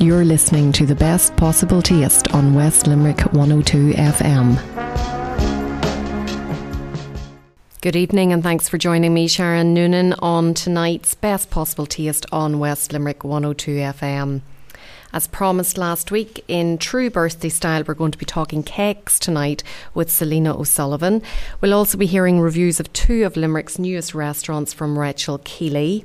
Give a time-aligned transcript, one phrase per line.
[0.00, 4.56] You're listening to the best possible taste on West Limerick 102 FM.
[7.80, 12.60] Good evening, and thanks for joining me, Sharon Noonan, on tonight's Best Possible Taste on
[12.60, 14.42] West Limerick 102 FM.
[15.12, 19.64] As promised last week, in true birthday style, we're going to be talking cakes tonight
[19.94, 21.22] with Selena O'Sullivan.
[21.60, 26.04] We'll also be hearing reviews of two of Limerick's newest restaurants from Rachel Keeley.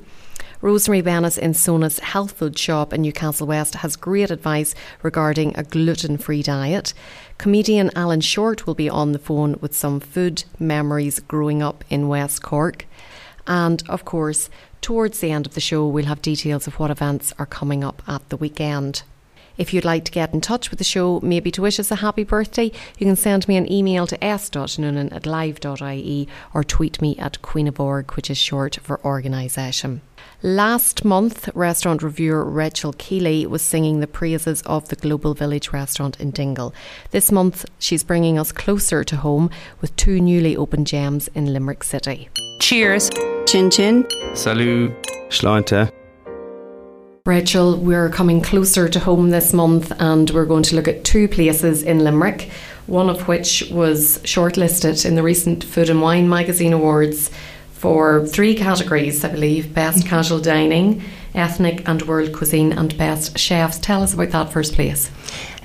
[0.64, 5.62] Rosemary Bennett in Sona's health food shop in Newcastle West has great advice regarding a
[5.62, 6.94] gluten free diet.
[7.36, 12.08] Comedian Alan Short will be on the phone with some food memories growing up in
[12.08, 12.86] West Cork.
[13.46, 14.48] And of course,
[14.80, 18.02] towards the end of the show, we'll have details of what events are coming up
[18.08, 19.02] at the weekend.
[19.58, 21.96] If you'd like to get in touch with the show, maybe to wish us a
[21.96, 27.18] happy birthday, you can send me an email to s.noonan at live.ie or tweet me
[27.18, 30.00] at Queen of Org, which is short for organisation.
[30.46, 36.20] Last month, restaurant reviewer Rachel Keeley was singing the praises of the Global Village restaurant
[36.20, 36.74] in Dingle.
[37.12, 39.48] This month, she's bringing us closer to home
[39.80, 42.28] with two newly opened gems in Limerick City.
[42.60, 43.08] Cheers.
[43.46, 44.06] Chin chin.
[44.34, 44.92] Salut.
[45.30, 45.90] Sláinte.
[47.24, 51.26] Rachel, we're coming closer to home this month and we're going to look at two
[51.26, 52.50] places in Limerick,
[52.86, 57.30] one of which was shortlisted in the recent Food and Wine Magazine Awards
[57.74, 60.08] for three categories, I believe Best mm-hmm.
[60.08, 61.02] Casual Dining,
[61.34, 63.78] Ethnic and World Cuisine, and Best Chefs.
[63.78, 65.10] Tell us about that first place.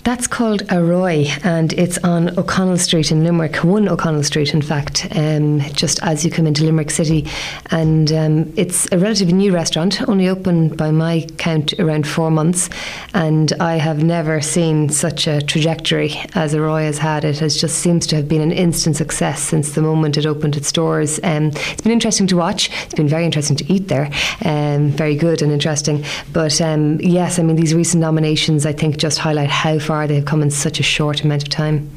[0.04, 5.08] That's called Aroi, and it's on O'Connell Street in Limerick, one O'Connell Street, in fact,
[5.16, 7.28] um, just as you come into Limerick City.
[7.72, 12.70] And um, it's a relatively new restaurant, only open by my count around four months.
[13.14, 17.26] And I have never seen such a trajectory as Aroi has had.
[17.26, 20.56] It has just seems to have been an instant success since the moment it opened
[20.56, 21.20] its doors.
[21.24, 22.70] Um, it's been interesting to watch.
[22.86, 24.10] It's been very interesting to eat there.
[24.46, 26.06] Um, very good and interesting.
[26.32, 30.24] But um, yes, I mean these recent nominations, I think, just highlight how far they've
[30.24, 31.90] come in such a short amount of time.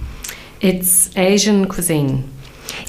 [0.63, 2.27] It's Asian cuisine.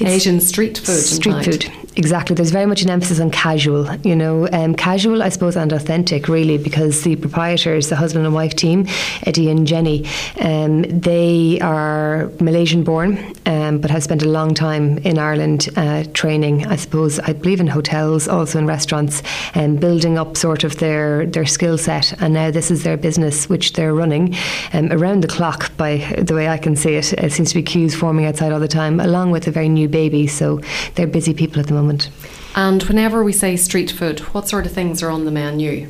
[0.00, 0.96] Asian street food.
[0.96, 2.34] Street food exactly.
[2.34, 6.28] There's very much an emphasis on casual, you know, um, casual, I suppose, and authentic,
[6.28, 8.86] really, because the proprietors, the husband and wife team,
[9.24, 10.06] Eddie and Jenny,
[10.40, 16.04] um, they are Malaysian born, um, but have spent a long time in Ireland uh,
[16.14, 19.22] training, I suppose, I believe in hotels, also in restaurants,
[19.54, 22.12] and building up sort of their, their skill set.
[22.20, 24.34] And now this is their business, which they're running
[24.72, 27.12] um, around the clock, by the way I can see it.
[27.12, 29.88] It seems to be queues forming outside all the time, along with a very new
[29.88, 30.26] baby.
[30.26, 30.60] So
[30.94, 32.10] they're busy people at the moment moment.
[32.54, 35.88] And whenever we say street food, what sort of things are on the menu?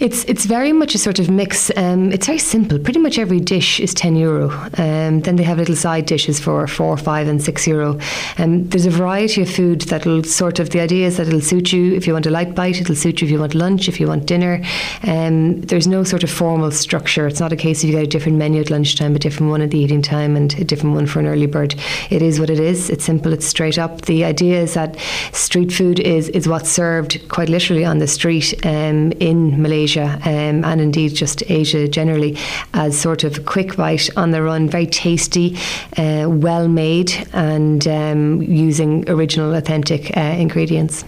[0.00, 1.70] It's it's very much a sort of mix.
[1.76, 2.78] Um, it's very simple.
[2.78, 4.50] Pretty much every dish is ten euro.
[4.78, 7.98] Um, then they have little side dishes for four, five, and six euro.
[8.38, 10.70] And um, there's a variety of food that'll sort of.
[10.70, 12.80] The idea is that it'll suit you if you want a light bite.
[12.80, 14.62] It'll suit you if you want lunch, if you want dinner.
[15.02, 17.26] Um, there's no sort of formal structure.
[17.26, 19.60] It's not a case of you get a different menu at lunchtime, a different one
[19.60, 21.74] at the eating time, and a different one for an early bird.
[22.10, 22.88] It is what it is.
[22.88, 23.32] It's simple.
[23.32, 24.02] It's straight up.
[24.02, 24.96] The idea is that
[25.32, 30.64] street food is is what's served quite literally on the street um, in Malaysia um,
[30.64, 32.36] and indeed just Asia generally
[32.74, 35.56] as sort of quick bite on the run, very tasty,
[35.96, 41.04] uh, well made, and um, using original, authentic uh, ingredients.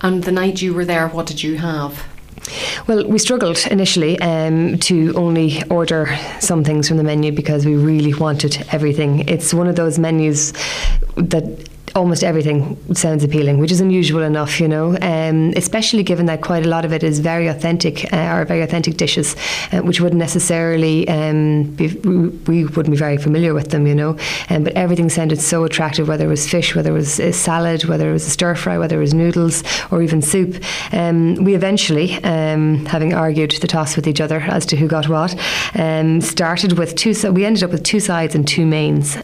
[0.00, 2.06] And the night you were there, what did you have?
[2.86, 7.74] Well, we struggled initially um, to only order some things from the menu because we
[7.74, 9.28] really wanted everything.
[9.28, 10.52] It's one of those menus
[11.16, 16.40] that almost everything sounds appealing, which is unusual enough, you know, um, especially given that
[16.40, 19.34] quite a lot of it is very authentic, uh, or very authentic dishes,
[19.72, 21.88] uh, which wouldn't necessarily um, be,
[22.46, 24.16] we wouldn't be very familiar with them, you know.
[24.48, 27.84] Um, but everything sounded so attractive, whether it was fish, whether it was a salad,
[27.84, 30.62] whether it was a stir fry, whether it was noodles, or even soup.
[30.92, 35.08] Um, we eventually, um, having argued the toss with each other as to who got
[35.08, 35.34] what,
[35.74, 37.12] um, started with two.
[37.12, 39.16] So we ended up with two sides and two mains.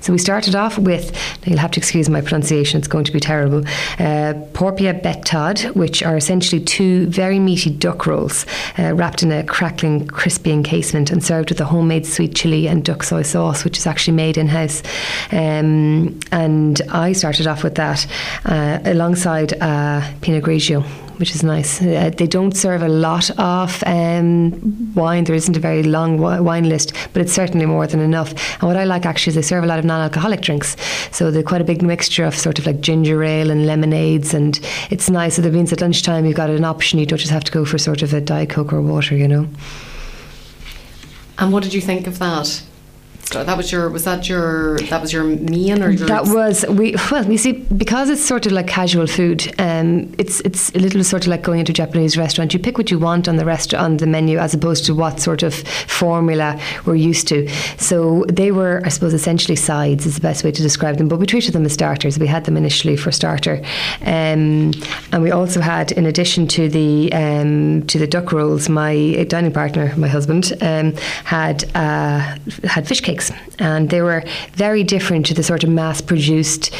[0.00, 1.12] so we started off with.
[1.44, 3.58] You'll have to excuse my pronunciation, it's going to be terrible.
[3.98, 8.46] Uh, Porpia betod, which are essentially two very meaty duck rolls
[8.78, 12.84] uh, wrapped in a crackling, crispy encasement and served with a homemade sweet chili and
[12.84, 14.80] duck soy sauce, which is actually made in house.
[15.32, 18.06] Um, and I started off with that
[18.44, 20.84] uh, alongside uh, Pinot Grigio
[21.22, 21.80] which is nice.
[21.80, 25.22] Uh, they don't serve a lot of um, wine.
[25.22, 28.30] There isn't a very long wine list, but it's certainly more than enough.
[28.54, 30.76] And what I like actually is they serve a lot of non-alcoholic drinks.
[31.12, 34.58] So they're quite a big mixture of sort of like ginger ale and lemonades, and
[34.90, 35.36] it's nice.
[35.36, 36.98] So that means at lunchtime you've got an option.
[36.98, 39.28] You don't just have to go for sort of a diet coke or water, you
[39.28, 39.46] know.
[41.38, 42.64] And what did you think of that?
[43.30, 46.94] That was your was that your that was your main or your that was we
[47.10, 51.02] well you see because it's sort of like casual food um it's it's a little
[51.02, 52.52] sort of like going into a Japanese restaurant.
[52.52, 55.20] You pick what you want on the rest on the menu as opposed to what
[55.20, 57.48] sort of formula we're used to.
[57.78, 61.18] So they were I suppose essentially sides is the best way to describe them but
[61.18, 62.18] we treated them as starters.
[62.18, 63.62] We had them initially for starter
[64.02, 64.72] um,
[65.12, 69.52] and we also had in addition to the um, to the duck rolls my dining
[69.52, 73.00] partner my husband um, had uh, had fish
[73.58, 74.24] and they were
[74.54, 76.74] very different to the sort of mass produced,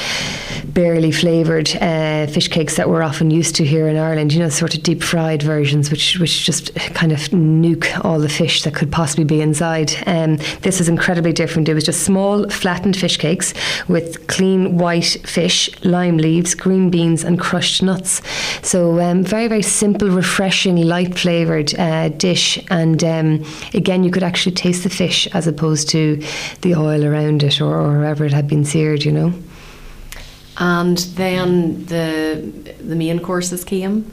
[0.64, 4.32] barely flavoured uh, fish cakes that we're often used to here in Ireland.
[4.32, 8.28] You know, sort of deep fried versions, which which just kind of nuke all the
[8.28, 9.92] fish that could possibly be inside.
[10.06, 11.68] Um, this is incredibly different.
[11.68, 13.54] It was just small, flattened fish cakes
[13.88, 18.22] with clean white fish, lime leaves, green beans, and crushed nuts.
[18.62, 22.58] So um, very very simple, refreshing, light flavoured uh, dish.
[22.70, 23.44] And um,
[23.74, 26.21] again, you could actually taste the fish as opposed to
[26.62, 29.34] the oil around it or, or wherever it had been seared, you know.
[30.58, 32.52] And then the
[32.82, 34.04] the main courses came.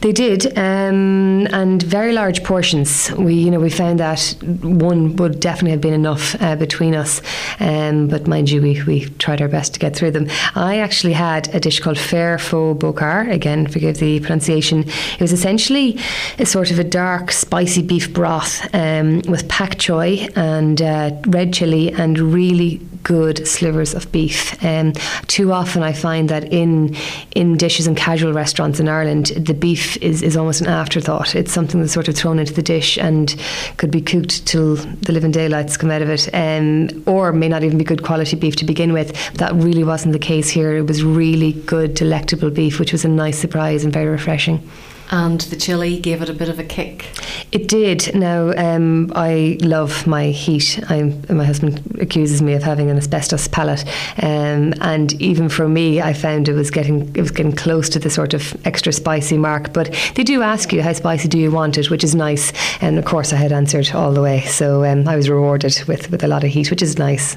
[0.00, 3.10] They did, um, and very large portions.
[3.12, 7.20] We, you know, we found that one would definitely have been enough uh, between us.
[7.58, 10.28] Um, but mind you, we, we tried our best to get through them.
[10.54, 13.32] I actually had a dish called Fair Faux Bokar.
[13.32, 14.80] Again, forgive the pronunciation.
[14.80, 15.98] It was essentially
[16.38, 21.52] a sort of a dark, spicy beef broth um, with pak choy and uh, red
[21.52, 24.62] chili and really good slivers of beef.
[24.64, 24.92] Um,
[25.26, 26.96] too often, I find that in
[27.34, 31.34] in dishes and casual restaurants in Ireland, the beef is, is almost an afterthought.
[31.34, 33.34] It's something that's sort of thrown into the dish and
[33.76, 37.62] could be cooked till the living daylights come out of it, um, or may not
[37.62, 39.12] even be good quality beef to begin with.
[39.34, 40.76] That really wasn't the case here.
[40.76, 44.68] It was really good, delectable beef, which was a nice surprise and very refreshing
[45.10, 47.06] and the chili gave it a bit of a kick.
[47.50, 48.14] It did.
[48.14, 50.78] Now um, I love my heat.
[50.90, 53.84] I'm, my husband accuses me of having an asbestos palate,
[54.22, 57.98] um, and even for me, I found it was getting it was getting close to
[57.98, 59.72] the sort of extra spicy mark.
[59.72, 62.52] But they do ask you how spicy do you want it, which is nice.
[62.82, 66.10] And of course, I had answered all the way, so um, I was rewarded with
[66.10, 67.34] with a lot of heat, which is nice.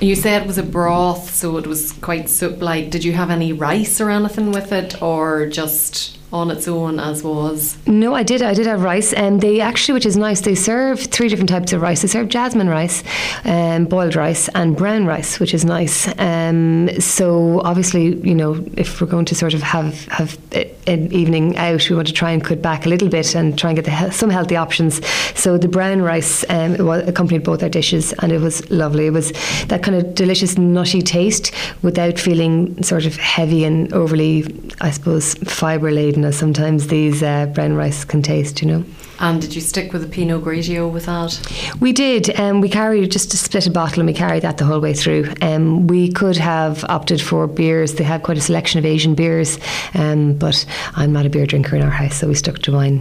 [0.00, 2.90] You said it was a broth, so it was quite soup like.
[2.90, 7.22] Did you have any rice or anything with it, or just on its own as
[7.22, 7.76] was?
[7.86, 8.42] No, I did.
[8.42, 11.72] I did have rice, and they actually, which is nice, they serve three different types
[11.72, 12.02] of rice.
[12.02, 13.02] They serve jasmine rice,
[13.44, 16.08] um, boiled rice, and brown rice, which is nice.
[16.18, 20.38] Um, so obviously, you know, if we're going to sort of have have
[20.86, 23.70] an evening out, we want to try and cut back a little bit and try
[23.70, 25.04] and get the, some healthy options.
[25.38, 29.06] So the brown rice um, accompanied both our dishes, and it was lovely.
[29.06, 29.32] It was
[29.66, 31.52] that kind of delicious nutty taste
[31.82, 34.44] without feeling sort of heavy and overly,
[34.80, 38.84] I suppose, fibre laden as sometimes these uh, brown rice can taste, you know.
[39.20, 41.40] And did you stick with the Pinot Grigio with that?
[41.80, 42.38] We did.
[42.40, 44.94] Um, we carried just a split a bottle and we carried that the whole way
[44.94, 45.32] through.
[45.40, 47.94] Um, we could have opted for beers.
[47.94, 49.58] They had quite a selection of Asian beers,
[49.94, 53.00] um, but I'm not a beer drinker in our house, so we stuck to wine.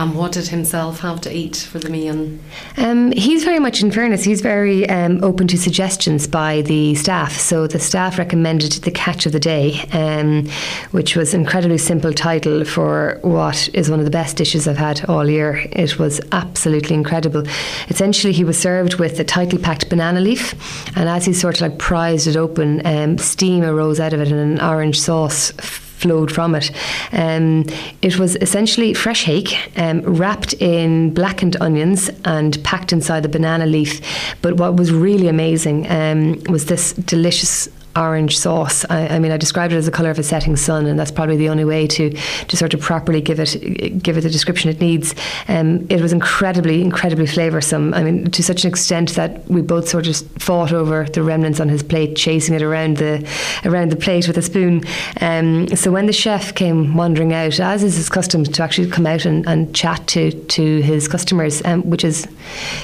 [0.00, 2.38] And what did himself have to eat for the meal?
[2.78, 7.32] Um, he's very much, in fairness, he's very um, open to suggestions by the staff.
[7.32, 10.48] So the staff recommended the catch of the day, um,
[10.92, 15.04] which was incredibly simple title for what is one of the best dishes I've had
[15.04, 15.66] all year.
[15.72, 17.44] It was absolutely incredible.
[17.90, 20.54] Essentially, he was served with a tightly packed banana leaf,
[20.96, 24.28] and as he sort of like prized it open, um, steam arose out of it,
[24.28, 25.52] and an orange sauce
[26.00, 26.70] flowed from it.
[27.12, 27.66] Um,
[28.02, 33.66] it was essentially fresh hake um, wrapped in blackened onions and packed inside a banana
[33.66, 34.00] leaf.
[34.42, 37.68] But what was really amazing um, was this delicious
[38.00, 38.84] orange sauce.
[38.88, 41.10] I, I, mean, I described it as the colour of a setting sun, and that's
[41.10, 44.70] probably the only way to, to sort of properly give it give it the description
[44.70, 45.14] it needs.
[45.48, 47.94] Um, it was incredibly, incredibly flavoursome.
[47.94, 51.60] I mean, to such an extent that we both sort of fought over the remnants
[51.60, 53.28] on his plate, chasing it around the
[53.64, 54.82] around the plate with a spoon.
[55.20, 59.06] Um, so when the chef came wandering out, as is his custom, to actually come
[59.06, 62.26] out and, and chat to to his customers, um, which is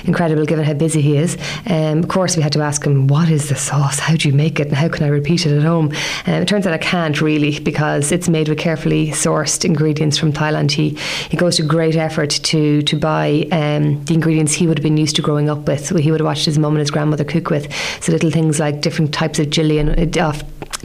[0.04, 1.38] incredible given how busy he is.
[1.66, 3.98] Um, of course, we had to ask him, "What is the sauce?
[3.98, 4.68] How do you make it?
[4.68, 5.92] And how can I repeat it at home?
[6.26, 10.32] Um, it turns out I can't really because it's made with carefully sourced ingredients from
[10.32, 10.72] Thailand.
[10.72, 10.90] He
[11.30, 14.96] he goes to great effort to to buy um, the ingredients he would have been
[14.96, 15.96] used to growing up with.
[15.96, 17.72] He would have watched his mum and his grandmother cook with.
[18.00, 20.32] So little things like different types of chili and uh,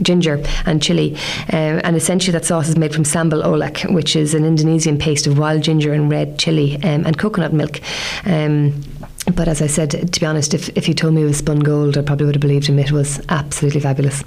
[0.00, 1.14] ginger and chili,
[1.52, 5.26] um, and essentially that sauce is made from sambal oelek, which is an Indonesian paste
[5.26, 7.80] of wild ginger and red chili um, and coconut milk.
[8.24, 8.82] Um,
[9.24, 11.60] but as I said, to be honest, if, if he told me it was spun
[11.60, 12.78] gold, I probably would have believed him.
[12.78, 14.24] It was absolutely fabulous.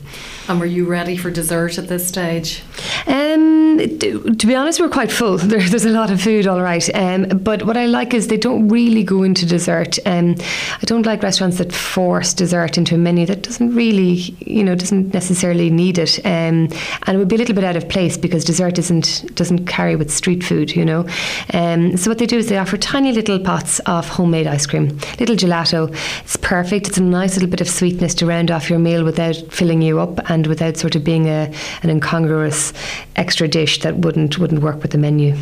[0.48, 2.64] And were you ready for dessert at this stage?
[3.08, 5.38] Um, to, to be honest, we're quite full.
[5.46, 6.96] There, there's a lot of food, all right.
[6.96, 10.00] Um, but what I like is they don't really go into dessert.
[10.06, 10.36] Um,
[10.82, 14.76] I don't like restaurants that force dessert into a menu that doesn't really, you know,
[14.76, 16.20] doesn't necessarily need it.
[16.26, 16.70] Um,
[17.04, 19.96] and it would be a little bit out of place because dessert isn't doesn't carry
[19.96, 21.08] with street food, you know.
[21.54, 24.85] Um, so what they do is they offer tiny little pots of homemade ice cream,
[25.20, 25.94] little gelato.
[26.24, 26.88] It's perfect.
[26.88, 30.00] It's a nice little bit of sweetness to round off your meal without filling you
[30.00, 32.74] up and without sort of being a, an incongruous
[33.16, 35.36] extra dish that wouldn't wouldn't work with the menu.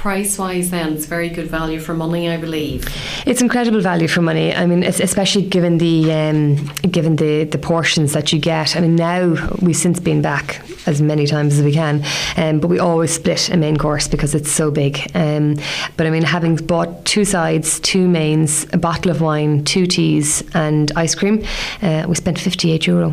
[0.00, 2.88] Price wise, then, it's very good value for money, I believe.
[3.26, 4.54] It's incredible value for money.
[4.54, 6.56] I mean, especially given the um,
[6.90, 8.76] given the, the portions that you get.
[8.76, 12.02] I mean, now we've since been back as many times as we can,
[12.38, 14.98] um, but we always split a main course because it's so big.
[15.14, 15.58] Um,
[15.98, 20.42] but I mean, having bought two sides, two mains, a bottle of wine, two teas,
[20.54, 21.44] and ice cream,
[21.82, 23.12] uh, we spent fifty eight euro.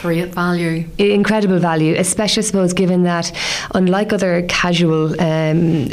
[0.00, 0.88] Great value.
[0.96, 3.30] Incredible value, especially, I suppose, given that,
[3.74, 5.90] unlike other casual um,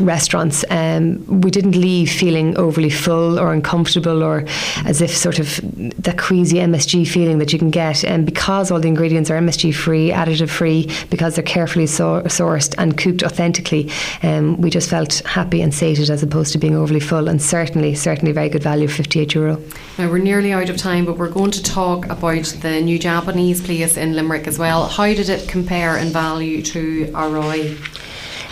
[0.00, 4.46] restaurants, um, we didn't leave feeling overly full or uncomfortable or
[4.86, 5.60] as if sort of
[6.02, 8.02] that queasy MSG feeling that you can get.
[8.02, 12.74] And because all the ingredients are MSG free, additive free, because they're carefully so- sourced
[12.78, 13.90] and cooked authentically,
[14.22, 17.28] um, we just felt happy and sated as opposed to being overly full.
[17.28, 19.60] And certainly, certainly very good value, 58 euro.
[19.98, 23.33] Now, we're nearly out of time, but we're going to talk about the new Japanese
[23.34, 24.86] Japanese place in Limerick as well.
[24.86, 27.76] How did it compare in value to Aroi?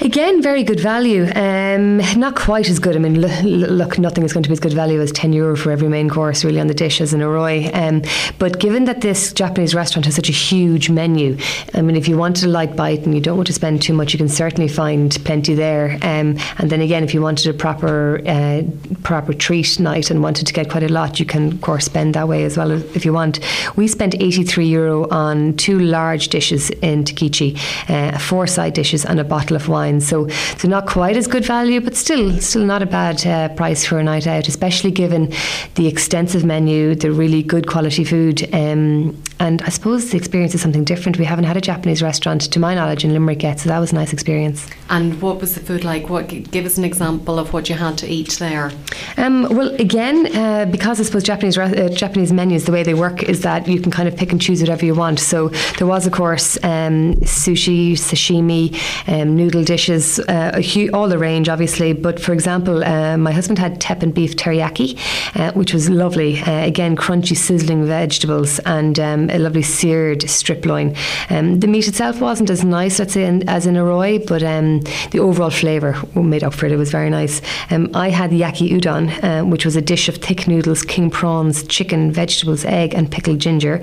[0.05, 1.31] Again, very good value.
[1.37, 2.97] Um, not quite as good.
[2.97, 5.57] I mean, l- look, nothing is going to be as good value as 10 euro
[5.57, 7.73] for every main course, really, on the dish as in Aroi.
[7.73, 8.03] Um,
[8.41, 11.37] but given that this Japanese restaurant has such a huge menu,
[11.75, 13.93] I mean, if you wanted a light bite and you don't want to spend too
[13.93, 15.93] much, you can certainly find plenty there.
[16.03, 18.63] Um, and then again, if you wanted a proper uh,
[19.05, 22.15] proper treat night and wanted to get quite a lot, you can, of course, spend
[22.15, 23.39] that way as well if you want.
[23.77, 27.57] We spent 83 euro on two large dishes in Takichi,
[27.89, 29.92] uh, four side dishes, and a bottle of wine.
[30.01, 33.85] So, so not quite as good value, but still, still not a bad uh, price
[33.85, 35.33] for a night out, especially given
[35.75, 40.63] the extensive menu, the really good quality food, um, and I suppose the experience is
[40.63, 41.19] something different.
[41.19, 43.91] We haven't had a Japanese restaurant, to my knowledge, in Limerick yet, so that was
[43.91, 44.69] a nice experience.
[44.89, 46.09] And what was the food like?
[46.09, 48.71] What give us an example of what you had to eat there?
[49.17, 53.25] Um, well, again, uh, because I suppose Japanese uh, Japanese menus, the way they work
[53.25, 55.19] is that you can kind of pick and choose whatever you want.
[55.19, 58.65] So there was, of course, um, sushi, sashimi,
[59.09, 60.63] um, noodle dishes, uh,
[60.95, 61.93] all the range, obviously.
[61.93, 64.97] But for example, uh, my husband had teppan beef teriyaki,
[65.35, 66.41] uh, which was lovely.
[66.43, 70.95] Uh, again, crunchy, sizzling vegetables and um, a lovely seared strip loin.
[71.31, 75.19] Um, the meat itself wasn't as nice, let's say, as in Aroi, but um, the
[75.19, 76.73] overall flavour made up for it.
[76.73, 77.41] It was very nice.
[77.71, 81.65] Um, I had yaki udon, uh, which was a dish of thick noodles, king prawns,
[81.65, 83.81] chicken, vegetables, egg, and pickled ginger.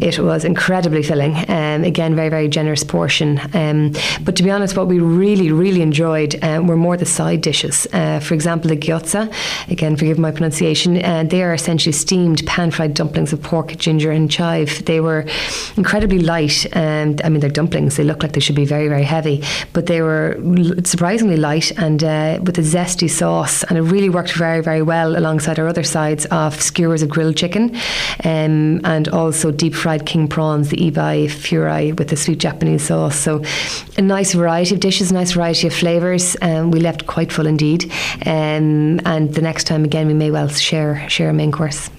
[0.00, 1.36] It was incredibly filling.
[1.48, 3.40] Um, again, very, very generous portion.
[3.54, 7.40] Um, but to be honest, what we really, really enjoyed uh, were more the side
[7.40, 7.86] dishes.
[7.92, 9.32] Uh, for example, the gyoza,
[9.70, 14.10] again, forgive my pronunciation, uh, they are essentially steamed pan fried dumplings of pork, ginger,
[14.10, 14.84] and chive.
[14.88, 15.26] They were
[15.76, 16.66] incredibly light.
[16.74, 17.96] And I mean, they're dumplings.
[17.96, 20.36] They look like they should be very, very heavy, but they were
[20.84, 23.62] surprisingly light and uh, with a zesty sauce.
[23.64, 27.36] And it really worked very, very well alongside our other sides of skewers of grilled
[27.36, 27.76] chicken
[28.24, 33.16] um, and also deep fried king prawns, the ebi furai with the sweet Japanese sauce.
[33.16, 33.42] So
[33.98, 36.34] a nice variety of dishes, a nice variety of flavours.
[36.40, 37.92] Um, we left quite full indeed.
[38.24, 41.90] Um, and the next time again, we may well share share a main course.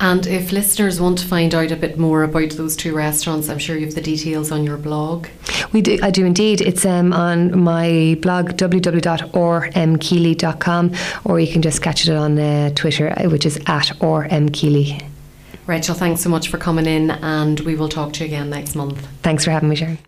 [0.00, 3.58] And if listeners want to find out a bit more about those two restaurants, I'm
[3.58, 5.28] sure you have the details on your blog.
[5.72, 6.60] We do, I do indeed.
[6.60, 10.92] It's um, on my blog www.ormkeely.com,
[11.24, 15.02] or you can just catch it on uh, Twitter, uh, which is at ormkeely.
[15.66, 18.74] Rachel, thanks so much for coming in, and we will talk to you again next
[18.74, 19.06] month.
[19.22, 19.98] Thanks for having me, Sharon.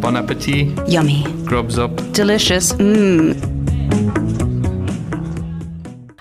[0.00, 0.76] Bon appetit.
[0.88, 1.24] Yummy.
[1.44, 1.96] Grubs up.
[2.12, 2.72] Delicious.
[2.74, 3.55] Mmm.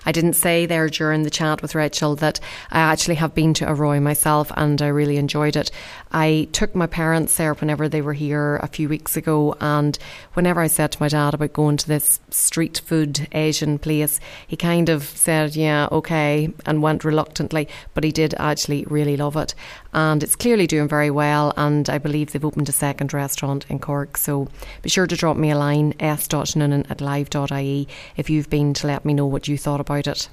[0.05, 2.39] I didn't say there during the chat with Rachel that
[2.71, 5.71] I actually have been to Aroi myself and I really enjoyed it.
[6.11, 9.97] I took my parents there whenever they were here a few weeks ago, and
[10.33, 14.55] whenever I said to my dad about going to this street food Asian place, he
[14.55, 19.55] kind of said, Yeah, okay, and went reluctantly, but he did actually really love it.
[19.95, 23.79] And it's clearly doing very well, and I believe they've opened a second restaurant in
[23.79, 24.17] Cork.
[24.17, 24.49] So
[24.81, 27.87] be sure to drop me a line, s.noonan at live.ie,
[28.17, 30.27] if you've been to let me know what you thought about it.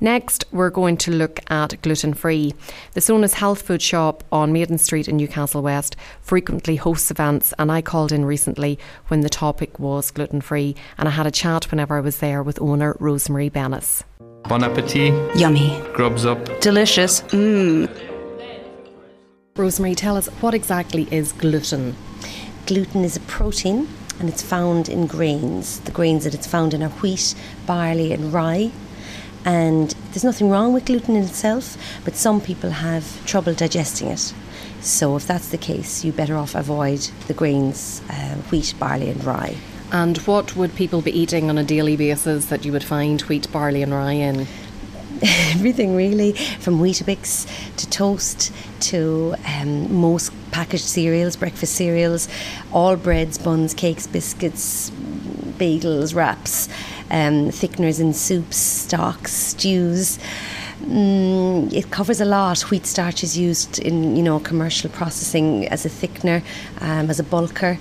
[0.00, 2.54] Next, we're going to look at gluten free.
[2.94, 7.70] The Sona's Health Food Shop on Maiden Street in Newcastle West frequently hosts events, and
[7.70, 11.70] I called in recently when the topic was gluten free, and I had a chat
[11.70, 14.02] whenever I was there with owner Rosemary Bennis.
[14.44, 15.12] Bon appetit.
[15.36, 15.78] Yummy.
[15.92, 16.60] Grubs up.
[16.60, 17.20] Delicious.
[17.20, 18.11] Mmm.
[19.54, 21.94] Rosemary, tell us what exactly is gluten?
[22.64, 23.86] Gluten is a protein
[24.18, 25.80] and it's found in grains.
[25.80, 27.34] The grains that it's found in are wheat,
[27.66, 28.72] barley, and rye.
[29.44, 34.32] And there's nothing wrong with gluten in itself, but some people have trouble digesting it.
[34.80, 39.22] So, if that's the case, you better off avoid the grains uh, wheat, barley, and
[39.22, 39.58] rye.
[39.92, 43.52] And what would people be eating on a daily basis that you would find wheat,
[43.52, 44.46] barley, and rye in?
[45.54, 52.28] Everything really, from Weetabix to toast to um, most packaged cereals, breakfast cereals,
[52.72, 54.90] all breads, buns, cakes, biscuits,
[55.58, 56.68] bagels, wraps,
[57.12, 60.18] um, thickeners in soups, stocks, stews.
[60.80, 62.60] Mm, it covers a lot.
[62.62, 66.42] Wheat starch is used in you know commercial processing as a thickener,
[66.80, 67.78] um, as a bulker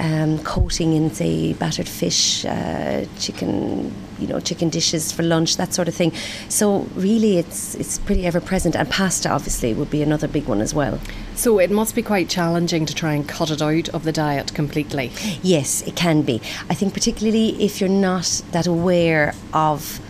[0.00, 5.74] um, coating in say battered fish, uh, chicken, you know, chicken dishes for lunch, that
[5.74, 6.12] sort of thing.
[6.48, 10.60] So really, it's it's pretty ever present, and pasta obviously would be another big one
[10.60, 10.98] as well.
[11.34, 14.54] So it must be quite challenging to try and cut it out of the diet
[14.54, 15.12] completely.
[15.42, 16.40] Yes, it can be.
[16.70, 20.00] I think particularly if you're not that aware of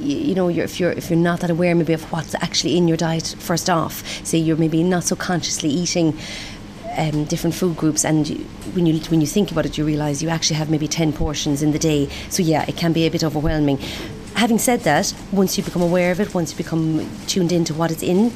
[0.00, 2.96] you know if you're if you're not that aware maybe of what's actually in your
[2.96, 6.16] diet first off say you're maybe not so consciously eating
[7.00, 8.36] um, different food groups, and you,
[8.74, 11.62] when you when you think about it, you realise you actually have maybe ten portions
[11.62, 12.08] in the day.
[12.28, 13.78] So yeah, it can be a bit overwhelming.
[14.34, 17.90] Having said that, once you become aware of it, once you become tuned into what
[17.90, 18.32] it's in,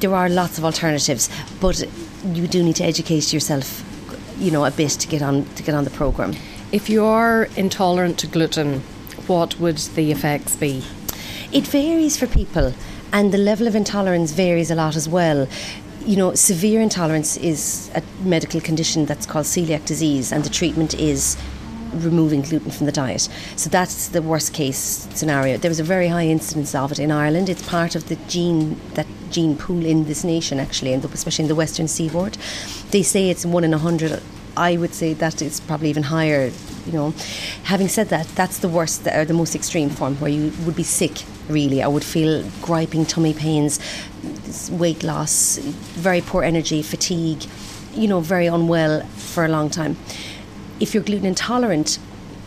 [0.00, 1.28] there are lots of alternatives,
[1.60, 1.84] but
[2.32, 3.84] you do need to educate yourself,
[4.38, 6.34] you know, a bit to get on to get on the program.
[6.72, 8.80] If you are intolerant to gluten,
[9.26, 10.82] what would the effects be?
[11.52, 12.72] It varies for people
[13.12, 15.48] and the level of intolerance varies a lot as well
[16.00, 20.94] you know, severe intolerance is a medical condition that's called celiac disease, and the treatment
[20.94, 21.36] is
[21.94, 23.28] removing gluten from the diet.
[23.56, 25.56] So that's the worst case scenario.
[25.56, 27.48] There was a very high incidence of it in Ireland.
[27.48, 31.48] It's part of the gene that gene pool in this nation, actually, and especially in
[31.48, 32.38] the western seaboard.
[32.90, 34.22] They say it's one in a hundred.
[34.56, 36.50] I would say that it's probably even higher.
[36.90, 37.14] You know,
[37.62, 40.82] having said that, that's the worst or the most extreme form where you would be
[40.82, 41.22] sick.
[41.48, 43.78] Really, I would feel griping tummy pains,
[44.72, 47.44] weight loss, very poor energy, fatigue,
[47.94, 49.96] you know, very unwell for a long time.
[50.80, 52.00] If you're gluten intolerant,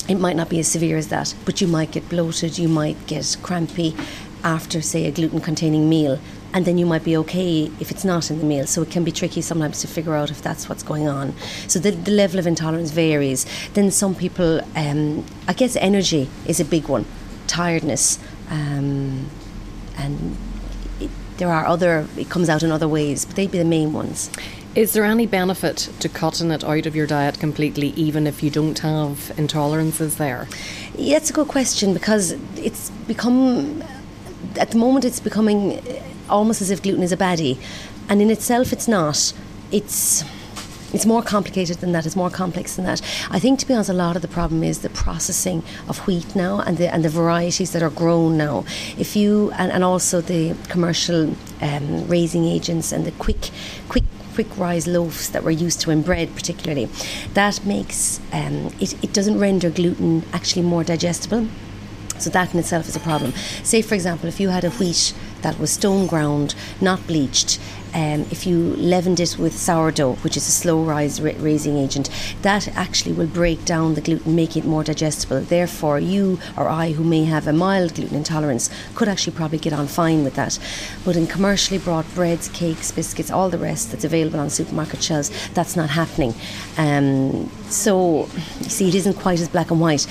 [0.10, 3.08] it might not be as severe as that, but you might get bloated, you might
[3.08, 3.96] get crampy
[4.44, 6.20] after, say, a gluten containing meal,
[6.54, 8.68] and then you might be okay if it's not in the meal.
[8.68, 11.34] So it can be tricky sometimes to figure out if that's what's going on.
[11.68, 13.46] So the, the level of intolerance varies.
[13.74, 17.06] Then some people, um, I guess, energy is a big one,
[17.48, 19.30] tiredness, um,
[19.98, 20.38] and
[21.38, 24.30] there are other, it comes out in other ways, but they'd be the main ones.
[24.76, 28.50] Is there any benefit to cutting it out of your diet completely, even if you
[28.50, 30.48] don't have intolerances there?
[30.96, 33.84] Yeah, it's a good question because it's become,
[34.60, 35.82] at the moment, it's becoming
[36.34, 37.58] almost as if gluten is a baddie.
[38.10, 39.34] And in itself, it's not.
[39.72, 40.24] It's
[40.94, 42.06] it's more complicated than that.
[42.06, 43.02] It's more complex than that.
[43.32, 46.36] I think, to be honest, a lot of the problem is the processing of wheat
[46.36, 48.66] now and the and the varieties that are grown now.
[48.98, 53.50] If you and, and also the commercial um, raising agents and the quick
[53.90, 54.04] quick
[54.36, 56.86] quick rise loaves that we're used to in bread particularly
[57.36, 61.48] that makes um, it, it doesn't render gluten actually more digestible
[62.20, 63.34] so that in itself is a problem.
[63.64, 67.60] Say for example if you had a wheat that was stone ground not bleached
[67.94, 72.10] um, if you leavened it with sourdough, which is a slow rise ra- raising agent,
[72.42, 75.42] that actually will break down the gluten, make it more digestible.
[75.42, 79.74] Therefore, you or I, who may have a mild gluten intolerance, could actually probably get
[79.74, 80.60] on fine with that.
[81.06, 85.32] But in commercially brought breads, cakes, biscuits, all the rest that's available on supermarket shelves,
[85.54, 86.34] that's not happening.
[86.78, 88.28] Um, so,
[88.60, 90.06] you see, it isn't quite as black and white.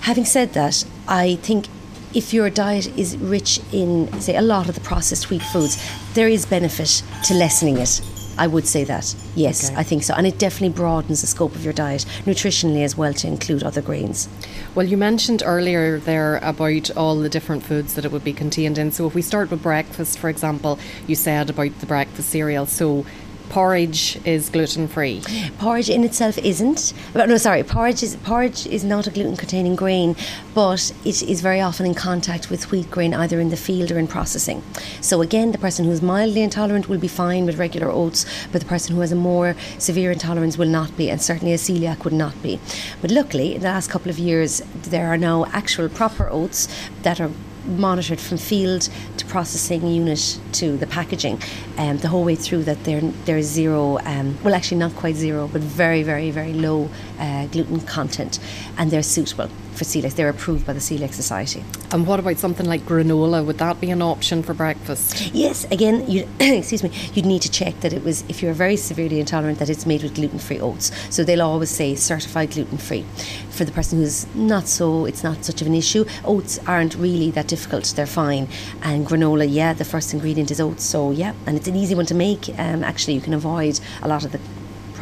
[0.00, 1.66] Having said that, I think
[2.14, 5.82] if your diet is rich in, say, a lot of the processed wheat foods,
[6.14, 8.00] there is benefit to lessening it.
[8.36, 9.14] I would say that.
[9.36, 9.78] Yes, okay.
[9.78, 10.14] I think so.
[10.14, 13.80] And it definitely broadens the scope of your diet nutritionally as well to include other
[13.80, 14.28] grains.
[14.74, 18.76] Well, you mentioned earlier there about all the different foods that it would be contained
[18.76, 18.90] in.
[18.90, 22.66] So if we start with breakfast, for example, you said about the breakfast cereal.
[22.66, 23.06] So
[23.48, 25.22] porridge is gluten free.
[25.58, 26.92] Porridge in itself isn't.
[27.14, 30.16] No, sorry, porridge is porridge is not a gluten containing grain,
[30.54, 33.98] but it is very often in contact with wheat grain either in the field or
[33.98, 34.62] in processing.
[35.00, 38.66] So again, the person who's mildly intolerant will be fine with regular oats, but the
[38.66, 42.12] person who has a more severe intolerance will not be, and certainly a celiac would
[42.12, 42.58] not be.
[43.00, 46.68] But luckily, in the last couple of years, there are now actual proper oats
[47.02, 47.30] that are
[47.66, 51.40] monitored from field to processing unit to the packaging,
[51.78, 55.16] um, the whole way through that there there is zero, um, well actually not quite
[55.16, 58.38] zero, but very very very low uh, gluten content,
[58.76, 60.14] and they're suitable for celiac.
[60.14, 61.64] They're approved by the Celiac Society.
[61.90, 63.44] And what about something like granola?
[63.44, 65.34] Would that be an option for breakfast?
[65.34, 66.90] Yes, again, you excuse me.
[67.12, 70.02] You'd need to check that it was if you're very severely intolerant that it's made
[70.02, 70.92] with gluten-free oats.
[71.10, 73.04] So they'll always say certified gluten-free.
[73.50, 76.04] For the person who's not so, it's not such of an issue.
[76.24, 78.48] Oats aren't really that difficult; they're fine.
[78.82, 80.84] And granola, yeah, the first ingredient is oats.
[80.84, 82.48] So yeah, and it's an easy one to make.
[82.58, 84.40] Um, actually, you can avoid a lot of the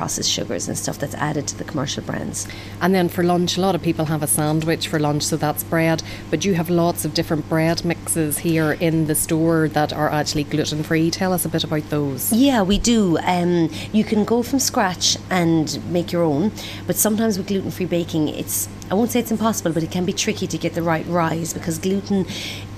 [0.02, 2.48] processed sugars and stuff that's added to the commercial brands.
[2.80, 5.62] And then for lunch, a lot of people have a sandwich for lunch, so that's
[5.62, 6.02] bread.
[6.28, 10.42] But you have lots of different bread mixes here in the store that are actually
[10.42, 11.08] gluten free.
[11.12, 12.32] Tell us a bit about those.
[12.32, 13.16] Yeah, we do.
[13.18, 16.50] Um, you can go from scratch and make your own,
[16.88, 20.04] but sometimes with gluten free baking, it's I won't say it's impossible, but it can
[20.04, 22.26] be tricky to get the right rise because gluten,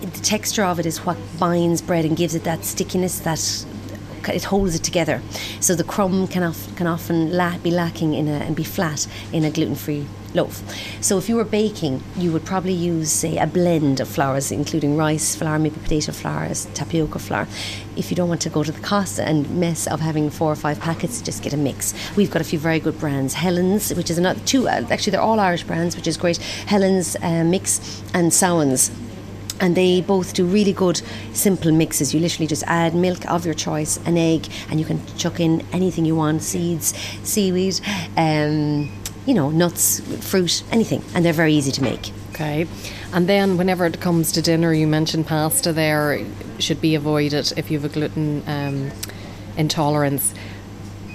[0.03, 3.39] the texture of it is what binds bread and gives it that stickiness, that
[4.29, 5.21] it holds it together.
[5.61, 9.07] So the crumb can, of, can often la- be lacking in a, and be flat
[9.33, 10.63] in a gluten free loaf.
[11.01, 14.97] So if you were baking, you would probably use, say, a blend of flours, including
[14.97, 17.47] rice flour, maybe potato flour, tapioca flour.
[17.97, 20.57] If you don't want to go to the cost and mess of having four or
[20.57, 21.95] five packets, just get a mix.
[22.17, 23.35] We've got a few very good brands.
[23.35, 26.39] Helen's, which is another two, uh, actually they're all Irish brands, which is great.
[26.39, 28.91] Helen's uh, mix and Samhain's
[29.61, 31.01] and they both do really good
[31.33, 32.15] simple mixes.
[32.15, 35.65] You literally just add milk of your choice, an egg, and you can chuck in
[35.73, 37.81] anything you want seeds, seaweed,
[38.17, 38.91] um,
[39.27, 41.03] you know, nuts, fruit, anything.
[41.15, 42.13] And they're very easy to make.
[42.31, 42.67] Okay.
[43.13, 46.25] And then whenever it comes to dinner, you mentioned pasta there
[46.59, 48.91] should be avoided if you have a gluten um,
[49.57, 50.35] intolerance.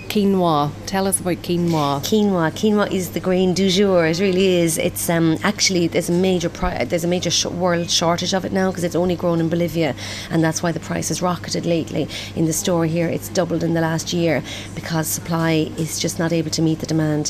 [0.09, 0.71] Quinoa.
[0.87, 2.01] Tell us about quinoa.
[2.01, 2.51] Quinoa.
[2.51, 4.07] Quinoa is the grain du jour.
[4.07, 4.79] It really is.
[4.79, 8.51] It's um, actually there's a major pri- there's a major sh- world shortage of it
[8.51, 9.93] now because it's only grown in Bolivia,
[10.31, 12.07] and that's why the price has rocketed lately.
[12.35, 14.41] In the store here, it's doubled in the last year
[14.73, 17.27] because supply is just not able to meet the demand.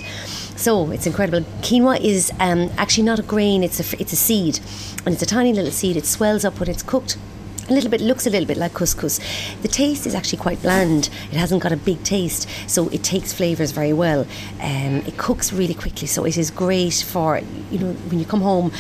[0.56, 1.42] So it's incredible.
[1.62, 4.62] Quinoa is um, actually not a grain; it's a it's a seed,
[5.06, 5.98] and it's a tiny little seed.
[5.98, 7.18] It swells up when it's cooked
[7.70, 9.20] a little bit looks a little bit like couscous.
[9.62, 11.10] The taste is actually quite bland.
[11.32, 14.22] It hasn't got a big taste, so it takes flavors very well.
[14.62, 18.42] Um, it cooks really quickly, so it is great for you know when you come
[18.42, 18.72] home.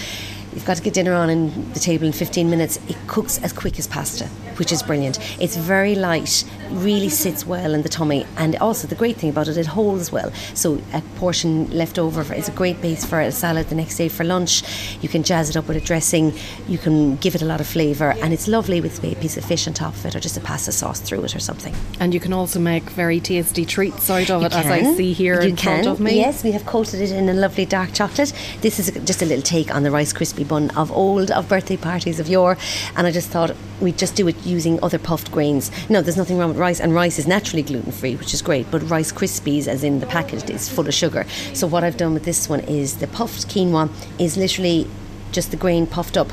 [0.54, 2.80] You've got to get dinner on in the table in 15 minutes.
[2.88, 4.28] It cooks as quick as pasta,
[4.60, 5.20] which is brilliant.
[5.42, 9.48] It's very light, really sits well in the tummy, and also the great thing about
[9.48, 10.32] it, it holds well.
[10.54, 14.10] So a portion left over is a great base for a salad the next day
[14.10, 14.64] for lunch.
[15.02, 16.34] You can jazz it up with a dressing.
[16.68, 19.46] You can give it a lot of flavour, and it's lovely with a piece of
[19.46, 21.74] fish on top of it, or just a pasta sauce through it, or something.
[22.00, 24.66] And you can also make very tasty treats out of you it, can.
[24.66, 25.84] as I see here you in can.
[25.84, 26.18] front of me.
[26.18, 28.34] Yes, we have coated it in a lovely dark chocolate.
[28.62, 31.78] This is just a little take on the Rice Krispie bun of old, of birthday
[31.78, 32.58] parties of yore,
[32.96, 35.72] and I just thought we'd just do it using other puffed grains.
[35.90, 38.70] No, there's nothing wrong with rice, and rice is naturally gluten free, which is great,
[38.72, 41.26] but Rice Krispies, as in the packet, is full of sugar.
[41.54, 44.88] So, what I've done with this one is the puffed quinoa is literally
[45.32, 46.32] just the grain puffed up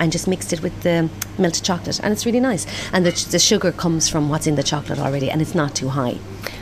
[0.00, 2.66] and just mixed it with the melted chocolate, and it's really nice.
[2.92, 5.88] And the, the sugar comes from what's in the chocolate already, and it's not too
[5.88, 6.18] high.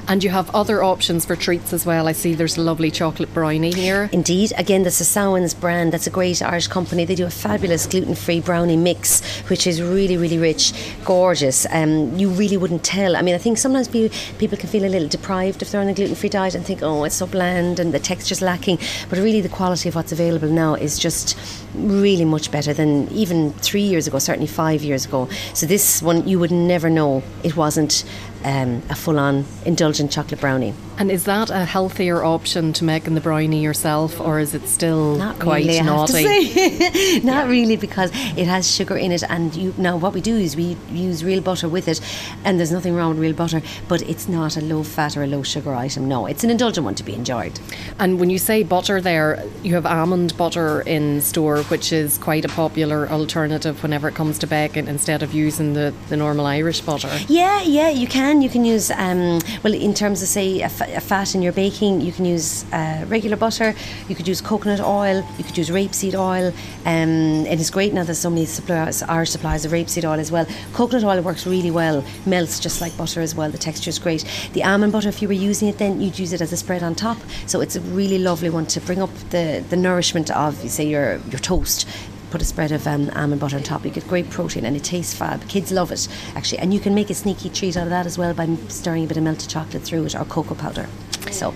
[0.09, 2.07] And you have other options for treats as well.
[2.07, 4.09] I see there's a lovely chocolate brownie here.
[4.13, 4.53] Indeed.
[4.57, 5.93] Again, the Samhain's brand.
[5.93, 7.05] That's a great Irish company.
[7.05, 10.73] They do a fabulous gluten-free brownie mix, which is really, really rich,
[11.05, 11.67] gorgeous.
[11.71, 13.17] Um, you really wouldn't tell.
[13.17, 15.95] I mean, I think sometimes people can feel a little deprived if they're on a
[15.95, 18.79] gluten-free diet and think, oh, it's so bland and the texture's lacking.
[19.11, 21.37] But really, the quality of what's available now is just
[21.75, 25.29] really much better than even three years ago, certainly five years ago.
[25.53, 28.05] So this one, you would never know it wasn't
[28.47, 30.73] um, a full on indulgent chocolate brownie.
[30.99, 35.17] And is that a healthier option to making the brownie yourself, or is it still
[35.17, 36.23] Not quite really, naughty?
[37.23, 37.49] Not yeah.
[37.49, 39.23] really, because it has sugar in it.
[39.25, 42.01] And you, now, what we do is we use real butter with it,
[42.45, 45.27] and there's nothing wrong with real butter, but it's not a low fat or a
[45.27, 46.09] low sugar item.
[46.09, 47.59] No, it's an indulgent one to be enjoyed.
[47.99, 52.45] And when you say butter, there you have almond butter in store, which is quite
[52.47, 56.81] a popular alternative whenever it comes to baking, instead of using the, the normal Irish
[56.81, 57.15] butter.
[57.29, 58.41] Yeah, yeah, you can.
[58.41, 62.01] You can use um, well in terms of say a a fat in your baking,
[62.01, 63.75] you can use uh, regular butter,
[64.09, 66.53] you could use coconut oil, you could use rapeseed oil.
[66.85, 70.31] Um, it is great now there's so many suppliers, our suppliers of rapeseed oil as
[70.31, 70.47] well.
[70.73, 73.51] Coconut oil works really well, melts just like butter as well.
[73.51, 74.25] The texture is great.
[74.53, 76.83] The almond butter, if you were using it, then you'd use it as a spread
[76.83, 77.19] on top.
[77.47, 81.19] So it's a really lovely one to bring up the, the nourishment of, say, your
[81.31, 81.89] your toast
[82.31, 83.85] put a spread of um, almond butter on top.
[83.85, 85.49] You get great protein and it tastes fab.
[85.49, 88.19] Kids love it actually, and you can make a sneaky treat out of that as
[88.19, 90.89] well by stirring a bit of melted chocolate through it or cocoa powder.
[91.31, 91.55] So.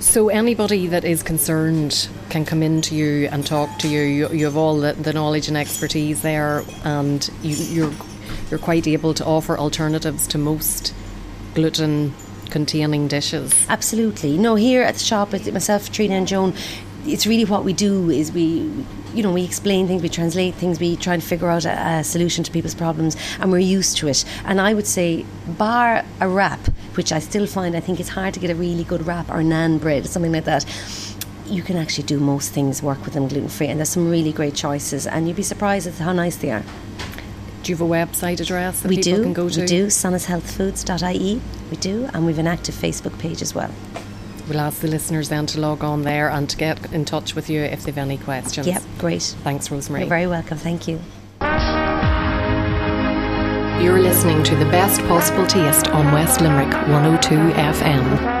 [0.00, 4.00] So anybody that is concerned can come in to you and talk to you.
[4.00, 7.92] You, you have all the, the, knowledge and expertise there, and you, you're
[8.50, 10.94] you're quite able to offer alternatives to most
[11.54, 12.14] gluten
[12.50, 13.52] containing dishes.
[13.68, 14.36] Absolutely.
[14.36, 16.54] No, here at the shop, with myself, Trina, and Joan,
[17.06, 18.70] it's really what we do is we
[19.14, 22.04] you know we explain things we translate things we try and figure out a, a,
[22.04, 26.28] solution to people's problems and we're used to it and I would say bar a
[26.28, 26.60] wrap
[26.96, 29.36] which I still find I think it's hard to get a really good wrap or
[29.36, 30.64] naan bread something like that
[31.46, 34.32] you can actually do most things work with them gluten free and there's some really
[34.32, 36.64] great choices and you'd be surprised at how nice they are
[37.62, 39.60] do you have a website address that we people do, can go to?
[39.60, 41.40] We do, sonashealthfoods.ie.
[41.70, 43.70] We do, and we've an active Facebook page as well.
[44.50, 47.48] We'll ask the listeners then to log on there and to get in touch with
[47.48, 48.66] you if they've any questions.
[48.66, 49.22] Yep, great.
[49.44, 50.02] Thanks, Rosemary.
[50.02, 50.58] You're very welcome.
[50.58, 50.98] Thank you.
[53.80, 58.39] You're listening to the best possible taste on West Limerick 102 FM.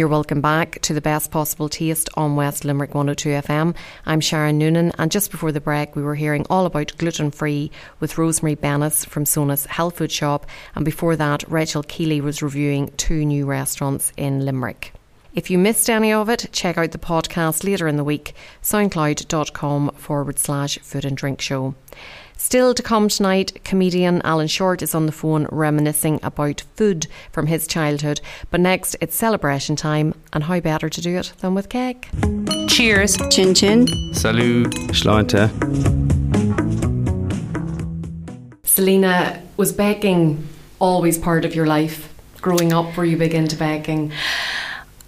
[0.00, 3.76] You're welcome back to the best possible taste on West Limerick 102 FM.
[4.06, 7.70] I'm Sharon Noonan, and just before the break, we were hearing all about gluten free
[8.00, 12.90] with Rosemary Bennis from Sona's Health Food Shop, and before that, Rachel Keeley was reviewing
[12.96, 14.94] two new restaurants in Limerick.
[15.34, 19.90] If you missed any of it, check out the podcast later in the week, soundcloud.com
[19.96, 21.74] forward slash food and drink show.
[22.42, 27.46] Still to come tonight, comedian Alan Short is on the phone reminiscing about food from
[27.48, 28.22] his childhood.
[28.50, 32.08] But next, it's celebration time, and how better to do it than with cake?
[32.66, 33.18] Cheers.
[33.30, 33.86] Chin chin.
[34.14, 34.70] Salut.
[34.90, 35.50] Sláinte.
[38.64, 40.42] Selena, was baking
[40.78, 42.10] always part of your life?
[42.40, 44.12] Growing up, were you big into baking?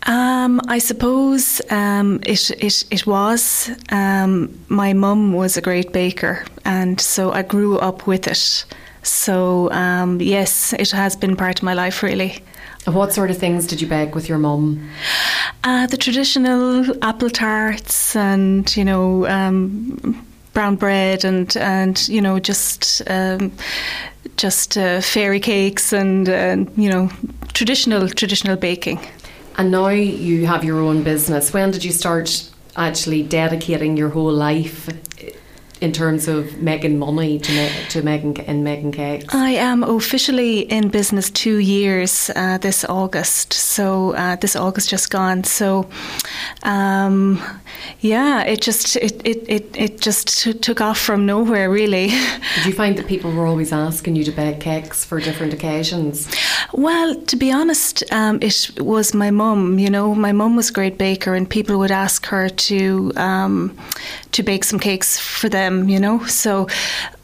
[0.06, 3.70] Um, I suppose um, it, it it was.
[3.90, 8.64] Um, my mum was a great baker, and so I grew up with it.
[9.02, 12.42] So um, yes, it has been part of my life really.
[12.86, 14.90] What sort of things did you bake with your mum?
[15.62, 22.40] Uh, the traditional apple tarts, and you know um, brown bread, and and you know
[22.40, 23.52] just um,
[24.36, 27.08] just uh, fairy cakes, and uh, you know
[27.52, 28.98] traditional traditional baking.
[29.56, 31.52] And now you have your own business.
[31.52, 34.88] When did you start actually dedicating your whole life
[35.82, 39.34] in terms of making money to make to making and making cakes?
[39.34, 43.52] I am officially in business two years uh, this August.
[43.52, 45.42] So uh, this August just gone.
[45.42, 45.88] So
[46.62, 47.42] um,
[48.00, 52.08] yeah, it just it it, it, it just t- took off from nowhere really.
[52.56, 56.32] Did you find that people were always asking you to bake cakes for different occasions?
[56.72, 59.80] Well, to be honest, um, it was my mum.
[59.80, 63.76] You know, my mum was a great baker, and people would ask her to um,
[64.30, 65.48] to bake some cakes for
[65.80, 65.88] them.
[65.88, 66.68] You know, so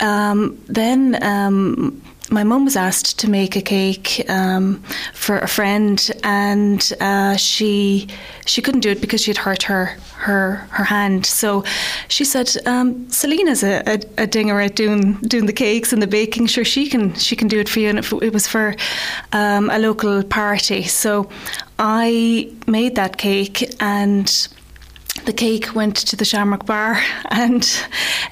[0.00, 4.82] um, then um, my mum was asked to make a cake um,
[5.12, 8.08] for a friend, and uh, she
[8.44, 11.24] she couldn't do it because she'd hurt her her her hand.
[11.24, 11.64] So
[12.08, 16.06] she said, um, "Selena's a, a, a, dinger at doing doing the cakes and the
[16.06, 16.46] baking.
[16.46, 18.74] Sure, she can she can do it for you." And it, was for
[19.32, 21.28] um, a local party, so
[21.78, 24.48] I made that cake and
[25.24, 27.00] the cake went to the Shamrock Bar,
[27.30, 27.64] and